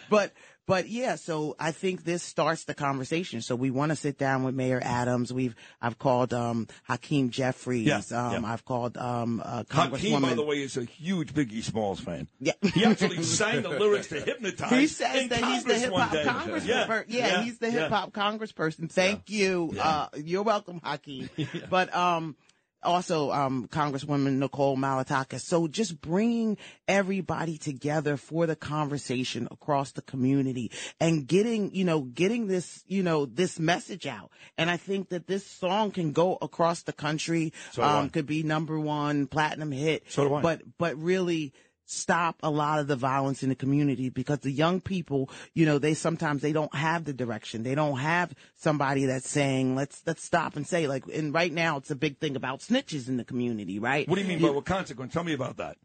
But 0.09 0.33
but 0.69 0.87
yeah, 0.87 1.15
so 1.15 1.55
I 1.59 1.71
think 1.71 2.03
this 2.03 2.21
starts 2.21 2.65
the 2.65 2.75
conversation. 2.75 3.41
So 3.41 3.55
we 3.55 3.71
want 3.71 3.89
to 3.89 3.95
sit 3.95 4.19
down 4.19 4.43
with 4.43 4.53
Mayor 4.53 4.79
Adams. 4.83 5.33
We've 5.33 5.55
I've 5.81 5.97
called 5.97 6.31
um 6.31 6.67
Hakeem 6.83 7.31
Jeffries. 7.31 7.87
Yeah, 7.87 8.01
um 8.15 8.43
yeah. 8.43 8.53
I've 8.53 8.63
called 8.63 8.95
um 8.95 9.41
uh, 9.43 9.63
Hakeem, 9.67 10.21
by 10.21 10.35
the 10.35 10.45
way, 10.45 10.61
is 10.61 10.77
a 10.77 10.83
huge 10.83 11.33
Biggie 11.33 11.63
Smalls 11.63 11.99
fan. 11.99 12.27
Yeah. 12.39 12.53
He 12.79 12.85
actually 12.85 13.23
sang 13.23 13.63
the 13.63 13.69
lyrics 13.69 14.07
to 14.09 14.21
Hypnotize. 14.21 14.69
He 14.69 14.85
says 14.85 15.29
that 15.29 15.43
he's 15.43 15.63
the 15.63 15.73
hip 15.73 15.91
hop 15.91 16.11
congressperson. 16.11 16.67
Yeah, 16.67 17.01
Yeah, 17.07 17.41
he's 17.41 17.57
the 17.57 17.71
hip 17.71 17.89
hop 17.89 18.11
congressperson. 18.13 18.91
Thank 18.91 19.31
you. 19.31 19.73
Uh, 19.79 20.09
you're 20.23 20.43
welcome, 20.43 20.81
Hakeem. 20.83 21.31
But 21.71 21.93
um, 21.95 22.35
also 22.83 23.31
um, 23.31 23.67
Congresswoman 23.67 24.37
Nicole 24.37 24.77
Malliotakis. 24.77 25.41
So 25.41 25.67
just 25.67 25.99
bringing 26.01 26.57
everybody 26.87 27.57
together 27.57 28.17
for 28.17 28.45
the 28.45 28.55
conversation 28.55 29.47
across 29.51 29.91
the 29.91 30.01
community 30.01 30.71
and 30.99 31.27
getting, 31.27 31.73
you 31.73 31.85
know, 31.85 32.01
getting 32.01 32.47
this, 32.47 32.83
you 32.87 33.03
know, 33.03 33.25
this 33.25 33.59
message 33.59 34.07
out. 34.07 34.31
And 34.57 34.69
I 34.69 34.77
think 34.77 35.09
that 35.09 35.27
this 35.27 35.45
song 35.45 35.91
can 35.91 36.11
go 36.11 36.37
across 36.41 36.83
the 36.83 36.93
country. 36.93 37.53
So 37.71 37.83
um, 37.83 38.09
could 38.09 38.25
be 38.25 38.43
number 38.43 38.79
one 38.79 39.27
platinum 39.27 39.71
hit. 39.71 40.03
So 40.09 40.27
do 40.27 40.35
I. 40.35 40.41
But 40.41 40.61
but 40.77 40.97
really 40.97 41.53
stop 41.89 42.37
a 42.43 42.49
lot 42.51 42.79
of 42.79 42.87
the 42.87 42.95
violence 42.95 43.41
in 43.41 43.49
the 43.49 43.55
community 43.55 44.09
because 44.09 44.39
the 44.39 44.51
young 44.51 44.79
people, 44.79 45.29
you 45.53 45.65
know, 45.65 45.79
they 45.79 45.95
sometimes 45.95 46.41
they 46.41 46.53
don't 46.53 46.73
have 46.75 47.03
the 47.05 47.13
direction. 47.13 47.63
They 47.63 47.73
don't 47.73 47.97
have 47.97 48.33
somebody 48.55 49.05
that's 49.05 49.27
saying, 49.27 49.75
let's 49.75 50.03
let's 50.05 50.23
stop 50.23 50.55
and 50.55 50.67
say 50.67 50.87
like 50.87 51.03
and 51.11 51.33
right 51.33 51.51
now 51.51 51.77
it's 51.77 51.89
a 51.89 51.95
big 51.95 52.19
thing 52.19 52.35
about 52.35 52.59
snitches 52.59 53.07
in 53.07 53.17
the 53.17 53.23
community, 53.25 53.79
right? 53.79 54.07
What 54.07 54.15
do 54.15 54.21
you 54.21 54.27
mean 54.27 54.41
by 54.41 54.51
what 54.51 54.65
consequence? 54.65 55.13
Tell 55.13 55.23
me 55.23 55.33
about 55.33 55.57
that. 55.57 55.77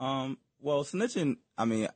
Um, 0.00 0.38
well, 0.60 0.82
snitching. 0.84 1.36
I 1.56 1.64
mean, 1.64 1.88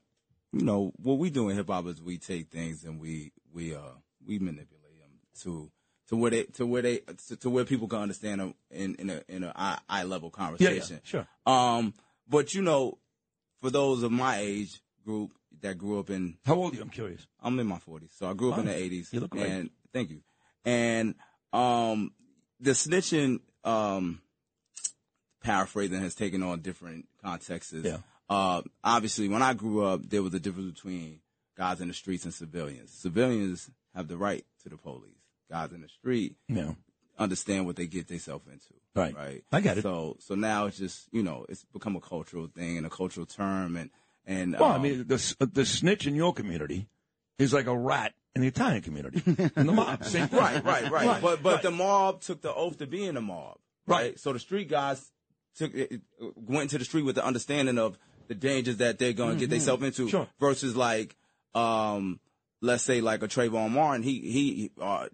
you 0.52 0.62
know, 0.64 0.92
what 1.02 1.18
we 1.18 1.30
do 1.30 1.49
in 1.49 1.56
hip 1.56 1.66
hop 1.68 1.87
is 1.87 2.00
we 2.00 2.18
take 2.18 2.50
things 2.50 2.85
and 2.85 3.00
we 3.00 3.32
we 3.52 3.75
uh 3.75 3.80
we 4.25 4.38
manipulate 4.38 4.99
them 5.00 5.11
to 5.42 5.70
to 6.08 6.16
where 6.16 6.30
they 6.30 6.44
to 6.44 6.66
where 6.66 6.82
they 6.82 6.99
to, 7.28 7.37
to 7.37 7.50
where 7.50 7.64
people 7.64 7.88
can 7.88 7.99
understand 7.99 8.40
them 8.40 8.54
in 8.70 8.94
in 8.94 9.11
a 9.11 9.23
in 9.28 9.42
a 9.42 9.52
eye, 9.56 9.78
eye 9.88 10.04
level 10.04 10.28
Yeah, 10.32 10.44
conversation. 10.44 11.00
yeah, 11.02 11.08
sure. 11.11 11.26
Um, 11.46 11.94
but 12.28 12.54
you 12.54 12.62
know, 12.62 12.99
for 13.66 13.70
those 13.73 14.04
of 14.04 14.12
my 14.12 14.38
age 14.38 14.80
group 15.04 15.32
that 15.61 15.76
grew 15.76 15.99
up 15.99 16.08
in 16.08 16.37
How 16.44 16.54
old 16.54 16.73
are 16.73 16.76
you? 16.76 16.82
I'm 16.82 16.88
curious. 16.88 17.26
I'm 17.42 17.58
in 17.58 17.66
my 17.66 17.78
40s, 17.78 18.16
so 18.16 18.30
I 18.30 18.32
grew 18.32 18.52
up 18.52 18.61
in 18.61 18.66
the 18.66 18.73
80s. 18.73 19.12
you 19.12 19.18
look 19.18 19.30
great. 19.30 19.50
And 19.50 19.70
thank 19.92 20.11
you. 20.11 20.20
And 20.64 21.16
um, 21.52 22.12
the 22.61 22.70
snitching, 22.70 23.40
um, 23.64 24.20
paraphrasing, 25.42 26.00
has 26.00 26.14
taken 26.14 26.44
on 26.44 26.61
different 26.61 27.08
contexts. 27.20 27.73
Yeah. 27.73 27.99
Uh, 28.30 28.62
obviously, 28.85 29.28
when 29.28 29.42
I 29.42 29.52
grew 29.54 29.85
up, 29.85 30.08
there 30.08 30.23
was 30.23 30.35
a 30.35 30.40
difference 30.40 30.73
between 30.75 31.18
guys 31.58 31.80
in 31.80 31.88
the 31.88 31.94
streets 31.94 32.25
and 32.25 32.32
civilians. 32.32 32.92
Civilians 32.92 33.68
have 33.96 34.06
the 34.06 34.16
right 34.16 34.44
to 34.62 34.68
the 34.68 34.76
police. 34.76 35.11
Guys 35.50 35.73
in 35.73 35.80
the 35.80 35.88
street 35.88 36.37
Yeah. 36.46 36.75
Understand 37.18 37.66
what 37.66 37.76
they 37.76 37.87
get 37.87 38.08
themselves 38.08 38.46
into. 38.46 38.75
Right. 38.94 39.14
Right. 39.14 39.44
I 39.52 39.61
got 39.61 39.78
it. 39.78 39.82
So, 39.82 40.16
so 40.20 40.35
now 40.35 40.66
it's 40.66 40.78
just 40.78 41.08
you 41.12 41.23
know 41.23 41.46
it's 41.49 41.64
become 41.73 41.96
a 41.96 42.00
cultural 42.00 42.46
thing 42.49 42.78
and 42.78 42.87
a 42.87 42.90
cultural 42.90 43.26
term 43.26 43.76
and 43.76 43.90
and 44.26 44.54
Well, 44.58 44.73
I 44.73 44.76
um, 44.76 44.82
mean, 44.82 45.06
the 45.06 45.49
the 45.52 45.64
snitch 45.64 46.06
in 46.06 46.14
your 46.14 46.32
community 46.32 46.88
is 47.38 47.52
like 47.52 47.66
a 47.66 47.76
rat 47.76 48.14
in 48.35 48.42
the 48.42 48.49
Italian 48.49 48.82
community, 48.82 49.23
in 49.56 49.66
the 49.66 49.73
mob. 49.73 50.02
Thing. 50.02 50.28
Right, 50.32 50.62
right, 50.64 50.90
right. 50.90 51.23
But 51.23 51.42
but 51.42 51.54
Right. 51.54 51.62
the 51.62 51.70
mob 51.70 52.20
took 52.23 52.42
the 52.42 52.52
oath 52.52 52.78
to 52.78 52.87
be 52.87 53.04
in 53.04 53.14
the 53.14 53.20
mob. 53.20 53.58
Right. 53.87 53.96
Right. 54.00 54.18
So 54.20 54.32
the 54.32 54.38
street 54.38 54.68
guys 54.68 55.12
took 55.56 55.75
it- 55.75 56.00
went 56.18 56.62
into 56.64 56.78
the 56.78 56.85
street 56.85 57.02
with 57.02 57.14
the 57.14 57.25
understanding 57.25 57.78
of 57.78 57.99
the 58.28 58.35
dangers 58.35 58.78
that 58.78 58.99
they're 58.99 59.12
going 59.12 59.35
to 59.35 59.40
get 59.40 59.50
themselves 59.50 59.85
into. 59.85 60.02
Mm-hmm. 60.02 60.11
Sure. 60.11 60.28
Versus 60.40 60.75
like, 60.75 61.16
um, 61.54 62.18
let's 62.61 62.82
say 62.82 63.00
like 63.00 63.23
a 63.23 63.28
Trayvon 63.28 63.70
Martin. 63.70 64.02
He 64.02 64.20
he 64.20 64.70
uh, 64.80 65.06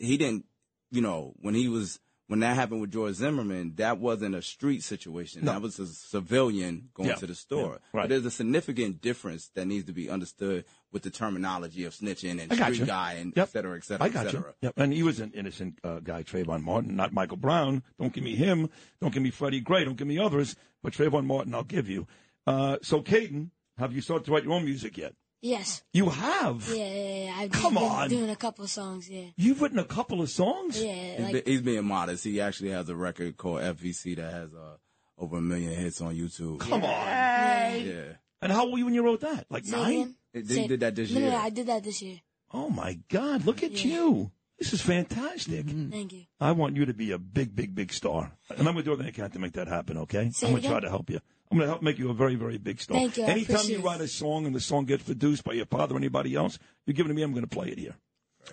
he 0.00 0.16
didn't. 0.16 0.44
You 0.90 1.00
know 1.02 1.34
when 1.40 1.54
he 1.54 1.68
was. 1.68 2.00
When 2.30 2.40
that 2.40 2.56
happened 2.56 2.82
with 2.82 2.92
George 2.92 3.14
Zimmerman, 3.14 3.72
that 3.76 3.96
wasn't 3.98 4.34
a 4.34 4.42
street 4.42 4.82
situation. 4.82 5.46
No. 5.46 5.52
That 5.52 5.62
was 5.62 5.78
a 5.78 5.86
civilian 5.86 6.90
going 6.92 7.08
Yeah. 7.08 7.14
to 7.14 7.26
the 7.26 7.34
store. 7.34 7.60
Yeah. 7.80 7.88
Right. 7.94 8.02
But 8.02 8.08
there's 8.10 8.26
a 8.26 8.30
significant 8.30 9.00
difference 9.00 9.48
that 9.54 9.64
needs 9.64 9.86
to 9.86 9.94
be 9.94 10.10
understood 10.10 10.66
with 10.92 11.04
the 11.04 11.10
terminology 11.10 11.84
of 11.84 11.94
snitching 11.94 12.38
and 12.38 12.52
street 12.52 12.80
you. 12.80 12.84
guy 12.84 13.14
and 13.14 13.32
Yep. 13.34 13.48
et 13.48 13.50
cetera, 13.50 13.76
et 13.78 13.84
cetera, 13.84 14.04
I 14.04 14.08
et 14.10 14.12
got 14.12 14.32
you. 14.34 14.44
Yep. 14.60 14.74
And 14.76 14.92
he 14.92 15.02
was 15.02 15.20
an 15.20 15.32
innocent 15.32 15.78
uh, 15.82 16.00
guy, 16.00 16.22
Trayvon 16.22 16.62
Martin, 16.62 16.96
not 16.96 17.14
Michael 17.14 17.38
Brown. 17.38 17.82
Don't 17.98 18.12
give 18.12 18.24
me 18.24 18.36
him. 18.36 18.68
Don't 19.00 19.14
give 19.14 19.22
me 19.22 19.30
Freddie 19.30 19.60
Gray. 19.60 19.86
Don't 19.86 19.96
give 19.96 20.06
me 20.06 20.18
others. 20.18 20.54
But 20.82 20.92
Trayvon 20.92 21.24
Martin, 21.24 21.54
I'll 21.54 21.64
give 21.64 21.88
you. 21.88 22.06
Uh, 22.46 22.76
so, 22.82 23.00
Caiden, 23.00 23.52
have 23.78 23.94
you 23.94 24.02
started 24.02 24.26
to 24.26 24.32
write 24.32 24.44
your 24.44 24.52
own 24.52 24.66
music 24.66 24.98
yet? 24.98 25.14
Yes. 25.40 25.82
You 25.92 26.08
have. 26.10 26.68
Yeah, 26.68 26.74
yeah, 26.84 27.24
yeah. 27.24 27.34
I've 27.38 27.50
Come 27.52 27.74
been 27.74 27.82
on. 27.84 28.08
doing 28.08 28.30
a 28.30 28.36
couple 28.36 28.66
songs. 28.66 29.08
Yeah. 29.08 29.26
You've 29.36 29.62
written 29.62 29.78
a 29.78 29.84
couple 29.84 30.20
of 30.20 30.30
songs. 30.30 30.82
Yeah. 30.82 31.16
He's, 31.16 31.20
Like 31.32 31.44
be- 31.44 31.50
he's 31.52 31.62
being 31.62 31.84
modest. 31.84 32.24
He 32.24 32.40
actually 32.40 32.70
has 32.70 32.88
a 32.88 32.96
record 32.96 33.36
called 33.36 33.60
FVC 33.60 34.16
that 34.16 34.32
has 34.32 34.52
uh, 34.52 34.76
over 35.16 35.36
a 35.38 35.40
million 35.40 35.72
hits 35.74 36.00
on 36.00 36.14
YouTube. 36.14 36.58
Come 36.60 36.82
on. 36.84 36.90
Yeah. 36.90 38.14
And 38.42 38.50
how 38.52 38.62
old 38.64 38.72
were 38.72 38.78
you 38.78 38.84
when 38.86 38.94
you 38.94 39.04
wrote 39.04 39.20
that? 39.20 39.46
Like 39.50 39.64
Say 39.64 39.76
nine? 39.76 39.92
again? 39.92 40.14
They 40.34 40.54
Say- 40.54 40.66
did 40.66 40.80
that 40.80 40.94
this 40.96 41.10
no, 41.12 41.20
year. 41.20 41.30
No, 41.30 41.36
no, 41.38 41.42
I 41.42 41.50
did 41.50 41.66
that 41.68 41.84
this 41.84 42.02
year. 42.02 42.20
Oh 42.52 42.70
my 42.70 42.98
God! 43.10 43.44
Look 43.44 43.62
at 43.62 43.72
Yeah. 43.84 43.92
you. 43.94 44.30
This 44.58 44.72
is 44.72 44.80
fantastic. 44.80 45.66
Thank 45.66 46.12
you. 46.14 46.24
I 46.40 46.50
want 46.52 46.76
you 46.76 46.86
to 46.86 46.94
be 46.94 47.12
a 47.12 47.18
big, 47.18 47.54
big, 47.54 47.74
big 47.74 47.92
star, 47.92 48.32
and 48.48 48.58
I'm 48.66 48.74
going 48.74 48.78
to 48.78 48.82
do 48.82 48.92
everything 48.92 49.12
I 49.12 49.16
can 49.28 49.30
to 49.32 49.38
make 49.38 49.52
that 49.52 49.68
happen. 49.68 49.98
Okay? 49.98 50.30
Say 50.30 50.46
I'm 50.48 50.54
going 50.54 50.62
to 50.62 50.68
try 50.68 50.80
to 50.80 50.88
help 50.88 51.10
you. 51.10 51.20
I'm 51.50 51.58
going 51.58 51.66
to 51.66 51.72
help 51.72 51.82
make 51.82 51.98
you 51.98 52.10
a 52.10 52.14
very, 52.14 52.34
very 52.34 52.58
big 52.58 52.80
star. 52.80 52.98
Thank 52.98 53.16
you. 53.16 53.24
Anytime 53.24 53.64
you 53.66 53.78
write 53.80 54.00
a 54.00 54.08
song 54.08 54.46
and 54.46 54.54
the 54.54 54.60
song 54.60 54.84
gets 54.84 55.02
produced 55.04 55.44
by 55.44 55.54
your 55.54 55.66
father 55.66 55.94
or 55.94 55.98
anybody 55.98 56.34
else, 56.34 56.58
you 56.86 56.92
give 56.92 57.06
it 57.06 57.08
to 57.08 57.14
me. 57.14 57.22
I'm 57.22 57.32
going 57.32 57.46
to 57.46 57.48
play 57.48 57.68
it 57.68 57.78
here. 57.78 57.94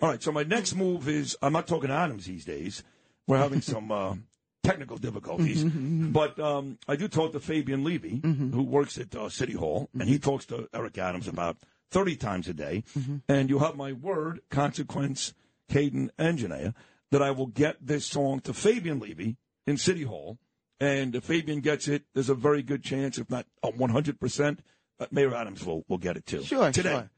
All 0.02 0.10
right. 0.10 0.22
So 0.24 0.32
my 0.32 0.44
next 0.44 0.76
move 0.76 1.08
is 1.10 1.38
I'm 1.42 1.54
not 1.54 1.68
talking 1.68 1.90
to 1.90 1.94
Adams 1.96 2.26
these 2.26 2.46
days. 2.46 2.84
We're 3.28 3.38
having 3.38 3.62
some 3.74 3.92
uh, 3.92 4.16
technical 4.64 4.98
difficulties, 4.98 5.64
but 5.64 6.40
um, 6.40 6.78
I 6.88 6.96
do 6.96 7.08
talk 7.08 7.34
to 7.34 7.40
Fabien 7.40 7.84
Levy, 7.84 8.20
who 8.24 8.64
works 8.64 8.98
at 8.98 9.14
uh, 9.16 9.30
City 9.30 9.54
Hall, 9.54 9.90
and 9.94 10.10
he 10.10 10.18
talks 10.20 10.46
to 10.48 10.68
Eric 10.74 10.98
Adams 10.98 11.28
about 11.28 11.58
30 11.92 12.16
times 12.16 12.48
a 12.48 12.54
day. 12.54 12.84
And 13.30 13.50
you 13.50 13.60
have 13.60 13.76
my 13.76 13.92
word, 13.92 14.42
consequence, 14.50 15.34
Caiden, 15.70 16.10
and 16.18 16.40
Jineea, 16.40 16.74
that 17.12 17.22
I 17.22 17.32
will 17.32 17.46
get 17.48 17.78
this 17.86 18.06
song 18.06 18.40
to 18.42 18.54
Fabien 18.54 19.00
Levy 19.00 19.38
in 19.68 19.78
City 19.78 20.04
Hall. 20.04 20.38
And 20.80 21.16
if 21.16 21.24
Fabien 21.26 21.62
gets 21.62 21.88
it, 21.88 22.04
there's 22.14 22.30
a 22.30 22.36
very 22.36 22.62
good 22.62 22.84
chance, 22.84 23.18
if 23.18 23.30
not 23.30 23.46
a 23.64 23.72
100%, 23.72 24.60
that 25.00 25.12
Mayor 25.14 25.34
Adams 25.34 25.66
will, 25.66 25.86
will 25.88 25.98
get 25.98 26.18
it 26.18 26.26
too. 26.26 26.44
Sure, 26.44 26.72
Today. 26.72 26.90
sure. 26.92 27.10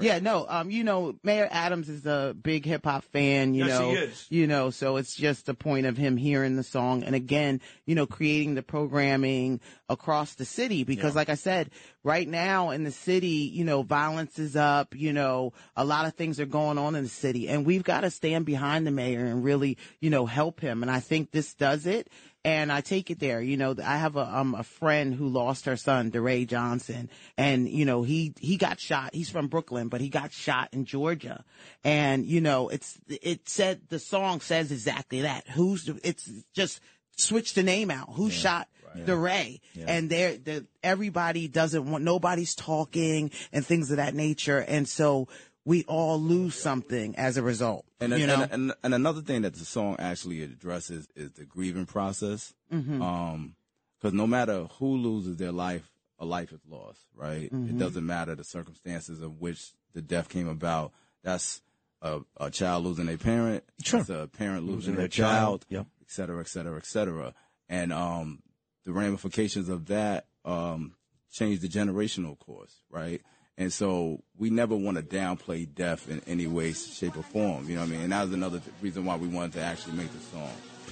Yeah, 0.00 0.20
no, 0.20 0.46
um, 0.48 0.70
you 0.70 0.84
know, 0.84 1.16
Mayor 1.22 1.46
Adams 1.50 1.90
is 1.90 2.06
a 2.06 2.34
big 2.40 2.64
hip 2.64 2.86
hop 2.86 3.04
fan, 3.04 3.52
you 3.52 3.66
Yes, 3.66 3.78
know. 3.78 3.90
he 3.90 3.96
is. 3.96 4.26
You 4.30 4.46
know, 4.46 4.70
so 4.70 4.96
it's 4.96 5.14
just 5.14 5.50
a 5.50 5.54
point 5.54 5.84
of 5.84 5.98
him 5.98 6.16
hearing 6.16 6.56
the 6.56 6.62
song 6.62 7.02
and 7.02 7.14
again, 7.14 7.60
you 7.84 7.94
know, 7.94 8.06
creating 8.06 8.54
the 8.54 8.62
programming 8.62 9.60
across 9.90 10.34
the 10.34 10.46
city 10.46 10.82
because 10.84 11.14
like 11.14 11.28
I 11.28 11.34
said, 11.34 11.68
right 12.02 12.26
now 12.26 12.70
in 12.70 12.84
the 12.84 12.90
city, 12.90 13.50
you 13.52 13.64
know, 13.64 13.82
violence 13.82 14.38
is 14.38 14.56
up, 14.56 14.94
you 14.96 15.12
know, 15.12 15.52
a 15.76 15.84
lot 15.84 16.06
of 16.06 16.14
things 16.14 16.40
are 16.40 16.46
going 16.46 16.78
on 16.78 16.94
in 16.94 17.02
the 17.02 17.10
city 17.10 17.46
and 17.50 17.66
we've 17.66 17.84
got 17.84 18.00
to 18.00 18.10
stand 18.10 18.46
behind 18.46 18.86
the 18.86 18.90
mayor 18.90 19.26
and 19.26 19.44
really, 19.44 19.76
you 20.00 20.08
know, 20.08 20.24
help 20.24 20.58
him. 20.60 20.80
And 20.80 20.90
I 20.90 21.00
think 21.00 21.32
this 21.32 21.52
does 21.52 21.86
it. 21.86 22.08
And 22.44 22.72
I 22.72 22.80
take 22.80 23.10
it 23.10 23.20
there. 23.20 23.40
You 23.40 23.56
know, 23.56 23.76
I 23.82 23.98
have 23.98 24.16
a 24.16 24.38
um 24.38 24.54
a 24.56 24.64
friend 24.64 25.14
who 25.14 25.28
lost 25.28 25.66
her 25.66 25.76
son, 25.76 26.10
DeRay 26.10 26.44
Johnson, 26.44 27.08
and 27.36 27.68
you 27.68 27.84
know 27.84 28.02
he 28.02 28.34
he 28.40 28.56
got 28.56 28.80
shot. 28.80 29.14
He's 29.14 29.30
from 29.30 29.46
Brooklyn, 29.46 29.88
but 29.88 30.00
he 30.00 30.08
got 30.08 30.32
shot 30.32 30.68
in 30.72 30.84
Georgia. 30.84 31.44
And 31.84 32.26
you 32.26 32.40
know, 32.40 32.68
it's 32.68 32.98
it 33.08 33.48
said 33.48 33.82
the 33.90 34.00
song 34.00 34.40
says 34.40 34.72
exactly 34.72 35.22
that. 35.22 35.46
Who's 35.50 35.88
it's 36.02 36.28
just 36.52 36.80
switch 37.16 37.54
the 37.54 37.62
name 37.62 37.90
out. 37.90 38.08
Who 38.14 38.28
shot 38.30 38.68
DeRay? 39.06 39.60
And 39.86 40.10
there, 40.10 40.36
the 40.36 40.66
everybody 40.82 41.46
doesn't 41.48 41.90
want 41.90 42.02
nobody's 42.02 42.54
talking 42.54 43.30
and 43.52 43.64
things 43.64 43.90
of 43.90 43.98
that 43.98 44.14
nature. 44.14 44.58
And 44.58 44.88
so 44.88 45.28
we 45.64 45.84
all 45.84 46.20
lose 46.20 46.54
something 46.54 47.14
as 47.16 47.36
a 47.36 47.42
result. 47.42 47.84
And, 48.00 48.12
you 48.18 48.26
know, 48.26 48.42
and, 48.42 48.52
and, 48.52 48.74
and 48.82 48.94
another 48.94 49.20
thing 49.20 49.42
that 49.42 49.54
the 49.54 49.64
song 49.64 49.96
actually 49.98 50.42
addresses 50.42 51.06
is 51.14 51.32
the 51.32 51.44
grieving 51.44 51.86
process. 51.86 52.52
Mhm. 52.72 53.00
Um, 53.00 53.54
because 54.00 54.14
no 54.14 54.26
matter 54.26 54.64
who 54.78 54.96
loses 54.96 55.36
their 55.36 55.52
life, 55.52 55.88
a 56.18 56.24
life 56.24 56.52
is 56.52 56.60
lost, 56.68 57.00
right? 57.14 57.42
It 57.44 57.52
Mhm. 57.52 57.78
doesn't 57.78 58.04
matter 58.04 58.34
the 58.34 58.42
circumstances 58.44 59.20
of 59.20 59.40
which 59.40 59.72
the 59.92 60.02
death 60.02 60.28
came 60.28 60.48
about. 60.48 60.92
That's 61.22 61.60
a, 62.00 62.20
a 62.40 62.50
child 62.50 62.84
losing 62.84 63.08
a 63.08 63.16
parent. 63.16 63.62
Sure. 63.84 64.00
That's 64.02 64.10
a 64.10 64.26
parent 64.26 64.62
losing, 64.62 64.74
Losing 64.76 64.94
their 64.94 65.02
their 65.02 65.08
child, 65.08 65.60
child. 65.62 65.66
yep. 65.68 65.86
Et 66.00 66.10
cetera, 66.10 66.40
et 66.40 66.48
cetera, 66.48 66.76
et 66.76 66.86
cetera. 66.86 67.34
And 67.68 67.92
um, 67.92 68.42
the 68.84 68.92
ramifications 68.92 69.68
of 69.68 69.86
that 69.86 70.26
um, 70.44 70.96
change 71.30 71.60
the 71.60 71.68
generational 71.68 72.36
course, 72.38 72.74
right? 72.90 73.22
And 73.58 73.72
so 73.72 74.22
we 74.38 74.50
never 74.50 74.74
want 74.74 74.96
to 74.96 75.02
downplay 75.02 75.72
death 75.74 76.08
in 76.10 76.20
any 76.26 76.46
way, 76.46 76.72
shape, 76.72 77.16
or 77.16 77.22
form. 77.22 77.68
You 77.68 77.74
know 77.76 77.82
what 77.82 77.88
I 77.88 77.92
mean? 77.92 78.00
And 78.02 78.12
that 78.12 78.22
was 78.24 78.32
another 78.32 78.58
th- 78.60 78.74
reason 78.80 79.04
why 79.04 79.16
we 79.16 79.28
wanted 79.28 79.52
to 79.54 79.60
actually 79.62 79.94
make 79.96 80.10
the 80.12 80.18
song. 80.36 80.50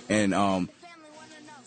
And 0.09 0.35
um, 0.35 0.71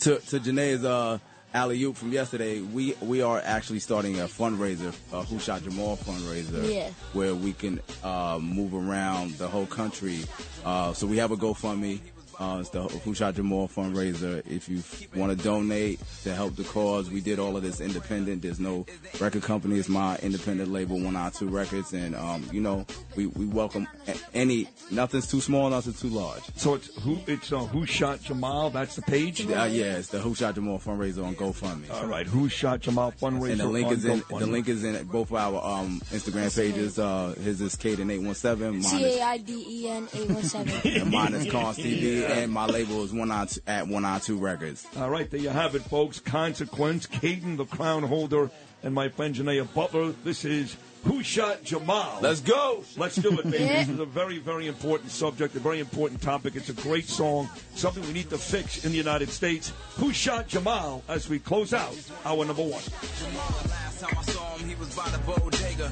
to 0.01 0.19
to 0.19 0.39
Jineea's 0.39 0.85
uh, 0.85 1.17
alley 1.53 1.81
oop 1.83 1.95
from 1.95 2.11
yesterday, 2.11 2.61
we 2.61 2.93
we 3.01 3.21
are 3.21 3.41
actually 3.43 3.79
starting 3.79 4.19
a 4.19 4.25
fundraiser, 4.25 4.93
a 5.11 5.23
Who 5.23 5.39
Shot 5.39 5.63
Jamal 5.63 5.97
fundraiser, 5.97 6.71
Yeah. 6.71 6.89
where 7.13 7.33
we 7.33 7.53
can 7.53 7.79
uh, 8.03 8.37
move 8.41 8.73
around 8.75 9.33
the 9.39 9.47
whole 9.47 9.65
country. 9.65 10.19
Uh, 10.63 10.93
so 10.93 11.07
we 11.07 11.17
have 11.17 11.31
a 11.31 11.35
GoFundMe. 11.37 12.01
Uh, 12.39 12.57
it's 12.59 12.69
the 12.69 13.13
Shot 13.13 13.35
Jamal 13.35 13.67
fundraiser. 13.67 14.45
If 14.49 14.67
you 14.67 14.83
want 15.15 15.37
to 15.37 15.43
donate 15.43 15.99
to 16.23 16.33
help 16.33 16.55
the 16.55 16.63
cause, 16.63 17.09
we 17.09 17.21
did 17.21 17.39
all 17.39 17.55
of 17.55 17.63
this 17.63 17.79
independent. 17.79 18.41
There's 18.41 18.59
no 18.59 18.85
record 19.19 19.43
company. 19.43 19.77
It's 19.79 19.89
my 19.89 20.17
independent 20.17 20.71
label, 20.71 20.99
One 20.99 21.15
Eye 21.15 21.29
Two 21.29 21.47
Records, 21.47 21.93
and 21.93 22.15
um, 22.15 22.47
you 22.51 22.61
know 22.61 22.85
we, 23.15 23.27
we 23.27 23.45
welcome 23.45 23.87
any. 24.33 24.67
Nothing's 24.91 25.27
too 25.27 25.41
small, 25.41 25.69
nothing's 25.69 26.01
too 26.01 26.09
large. 26.09 26.43
So 26.55 26.75
it's 26.75 26.93
who 27.01 27.19
it's 27.27 27.51
uh, 27.51 27.59
who 27.59 27.85
shot 27.85 28.21
Jamal. 28.21 28.69
That's 28.69 28.95
the 28.95 29.01
page. 29.01 29.45
Uh, 29.45 29.67
yeah, 29.69 29.97
it's 29.97 30.09
the 30.09 30.19
Who 30.19 30.35
Shot 30.35 30.55
Jamal 30.55 30.79
fundraiser 30.79 31.23
on 31.25 31.35
GoFundMe. 31.35 31.91
All 31.91 32.07
right, 32.07 32.25
who 32.25 32.49
shot 32.49 32.81
Jamal 32.81 33.11
fundraiser? 33.11 33.51
And 33.51 33.59
the 33.61 33.67
link 33.67 33.87
on 33.87 33.93
is 33.93 34.05
in 34.05 34.21
GoFundMe. 34.21 34.39
the 34.39 34.47
link 34.47 34.67
is 34.69 34.83
in 34.83 35.03
both 35.05 35.31
our 35.31 35.63
um, 35.63 36.01
Instagram 36.11 36.55
pages. 36.55 36.99
Uh, 36.99 37.33
his 37.41 37.61
is 37.61 37.75
Caiden 37.75 38.11
eight 38.11 38.21
one 38.21 38.35
seven. 38.35 38.73
Mine 38.73 38.81
C 38.83 39.03
is 39.03 39.17
A 39.17 39.21
I 39.21 39.37
D 39.37 39.65
E 39.67 39.89
N 39.89 40.07
eight 40.13 40.29
one 40.29 40.43
seven. 40.43 40.73
and 41.01 41.11
mine 41.11 41.33
is 41.33 41.51
Cons 41.51 41.77
TV, 41.77 42.29
and 42.29 42.51
my 42.51 42.65
label 42.65 43.03
is 43.03 43.13
one 43.13 43.31
on 43.31 43.47
two, 43.47 43.61
at 43.67 43.87
one 43.87 44.05
on 44.05 44.19
two 44.19 44.37
records. 44.37 44.85
All 44.97 45.09
right, 45.09 45.29
there 45.29 45.39
you 45.39 45.49
have 45.49 45.75
it, 45.75 45.81
folks. 45.83 46.19
Consequence, 46.19 47.07
Caiden, 47.07 47.57
the 47.57 47.65
crown 47.65 48.03
holder, 48.03 48.49
and 48.83 48.93
my 48.93 49.09
friend 49.09 49.35
Jineea 49.35 49.71
Butler. 49.73 50.11
This 50.23 50.45
is 50.45 50.75
Who 51.03 51.21
Shot 51.21 51.63
Jamal. 51.63 52.19
Let's 52.21 52.39
go. 52.39 52.83
Let's 52.97 53.15
do 53.17 53.37
it, 53.37 53.43
baby. 53.43 53.57
This 53.57 53.89
is 53.95 53.99
a 53.99 54.05
very, 54.05 54.37
very 54.37 54.67
important 54.67 55.11
subject, 55.11 55.55
a 55.55 55.59
very 55.59 55.79
important 55.79 56.21
topic. 56.21 56.55
It's 56.55 56.69
a 56.69 56.73
great 56.73 57.07
song, 57.09 57.49
something 57.75 58.05
we 58.07 58.13
need 58.13 58.29
to 58.29 58.37
fix 58.37 58.85
in 58.85 58.91
the 58.91 58.97
United 58.97 59.29
States. 59.29 59.73
Who 59.97 60.13
Shot 60.13 60.47
Jamal 60.47 61.03
as 61.09 61.27
we 61.27 61.39
close 61.39 61.73
out 61.73 61.95
our 62.25 62.45
number 62.45 62.61
one. 62.63 62.71
Last 62.71 64.01
time 64.01 64.15
I 64.17 64.21
saw 64.23 64.55
him, 64.57 64.69
he 64.69 64.75
was 64.75 64.95
by 64.95 65.09
the 65.09 65.19
bodega, 65.19 65.91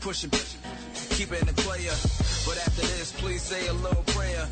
pushing, 0.00 0.30
pushing, 0.30 0.60
keeping 1.10 1.44
the 1.46 1.54
player. 1.62 1.94
But 2.44 2.58
after 2.66 2.82
this, 2.82 3.12
please 3.12 3.42
say 3.42 3.66
a 3.68 3.72
little 3.74 4.02
prayer. 4.14 4.48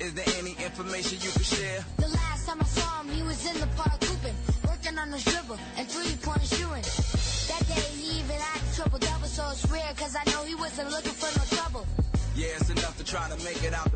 Is 0.00 0.14
there 0.14 0.24
any 0.38 0.56
information 0.64 1.18
you 1.22 1.30
can 1.30 1.42
share? 1.42 1.84
The 1.98 2.08
last 2.08 2.48
time 2.48 2.58
I 2.60 2.64
saw 2.64 3.02
him, 3.02 3.10
he 3.10 3.22
was 3.22 3.44
in 3.46 3.60
the 3.60 3.68
park 3.76 4.02
hooping, 4.02 4.34
working 4.66 4.98
on 4.98 5.12
his 5.12 5.22
dribble 5.24 5.58
and 5.76 5.88
three-point 5.88 6.42
shooting. 6.42 6.82
That 7.48 7.62
day 7.68 7.80
he 7.94 8.18
even 8.18 8.36
had 8.36 8.62
a 8.62 8.74
triple 8.74 8.91
double, 8.91 8.91
so 9.42 9.50
it's 9.50 9.70
rare, 9.70 9.92
cause 9.96 10.16
I 10.16 10.30
know 10.30 10.44
he 10.44 10.54
wasn't 10.54 10.90
looking 10.90 11.12
for 11.12 11.30
no 11.38 11.44
trouble. 11.56 11.86
Yeah, 12.36 12.56
it's 12.58 12.70
enough 12.70 12.96
to 12.98 13.04
try 13.04 13.28
to 13.28 13.36
make 13.44 13.62
it 13.62 13.74
out 13.74 13.91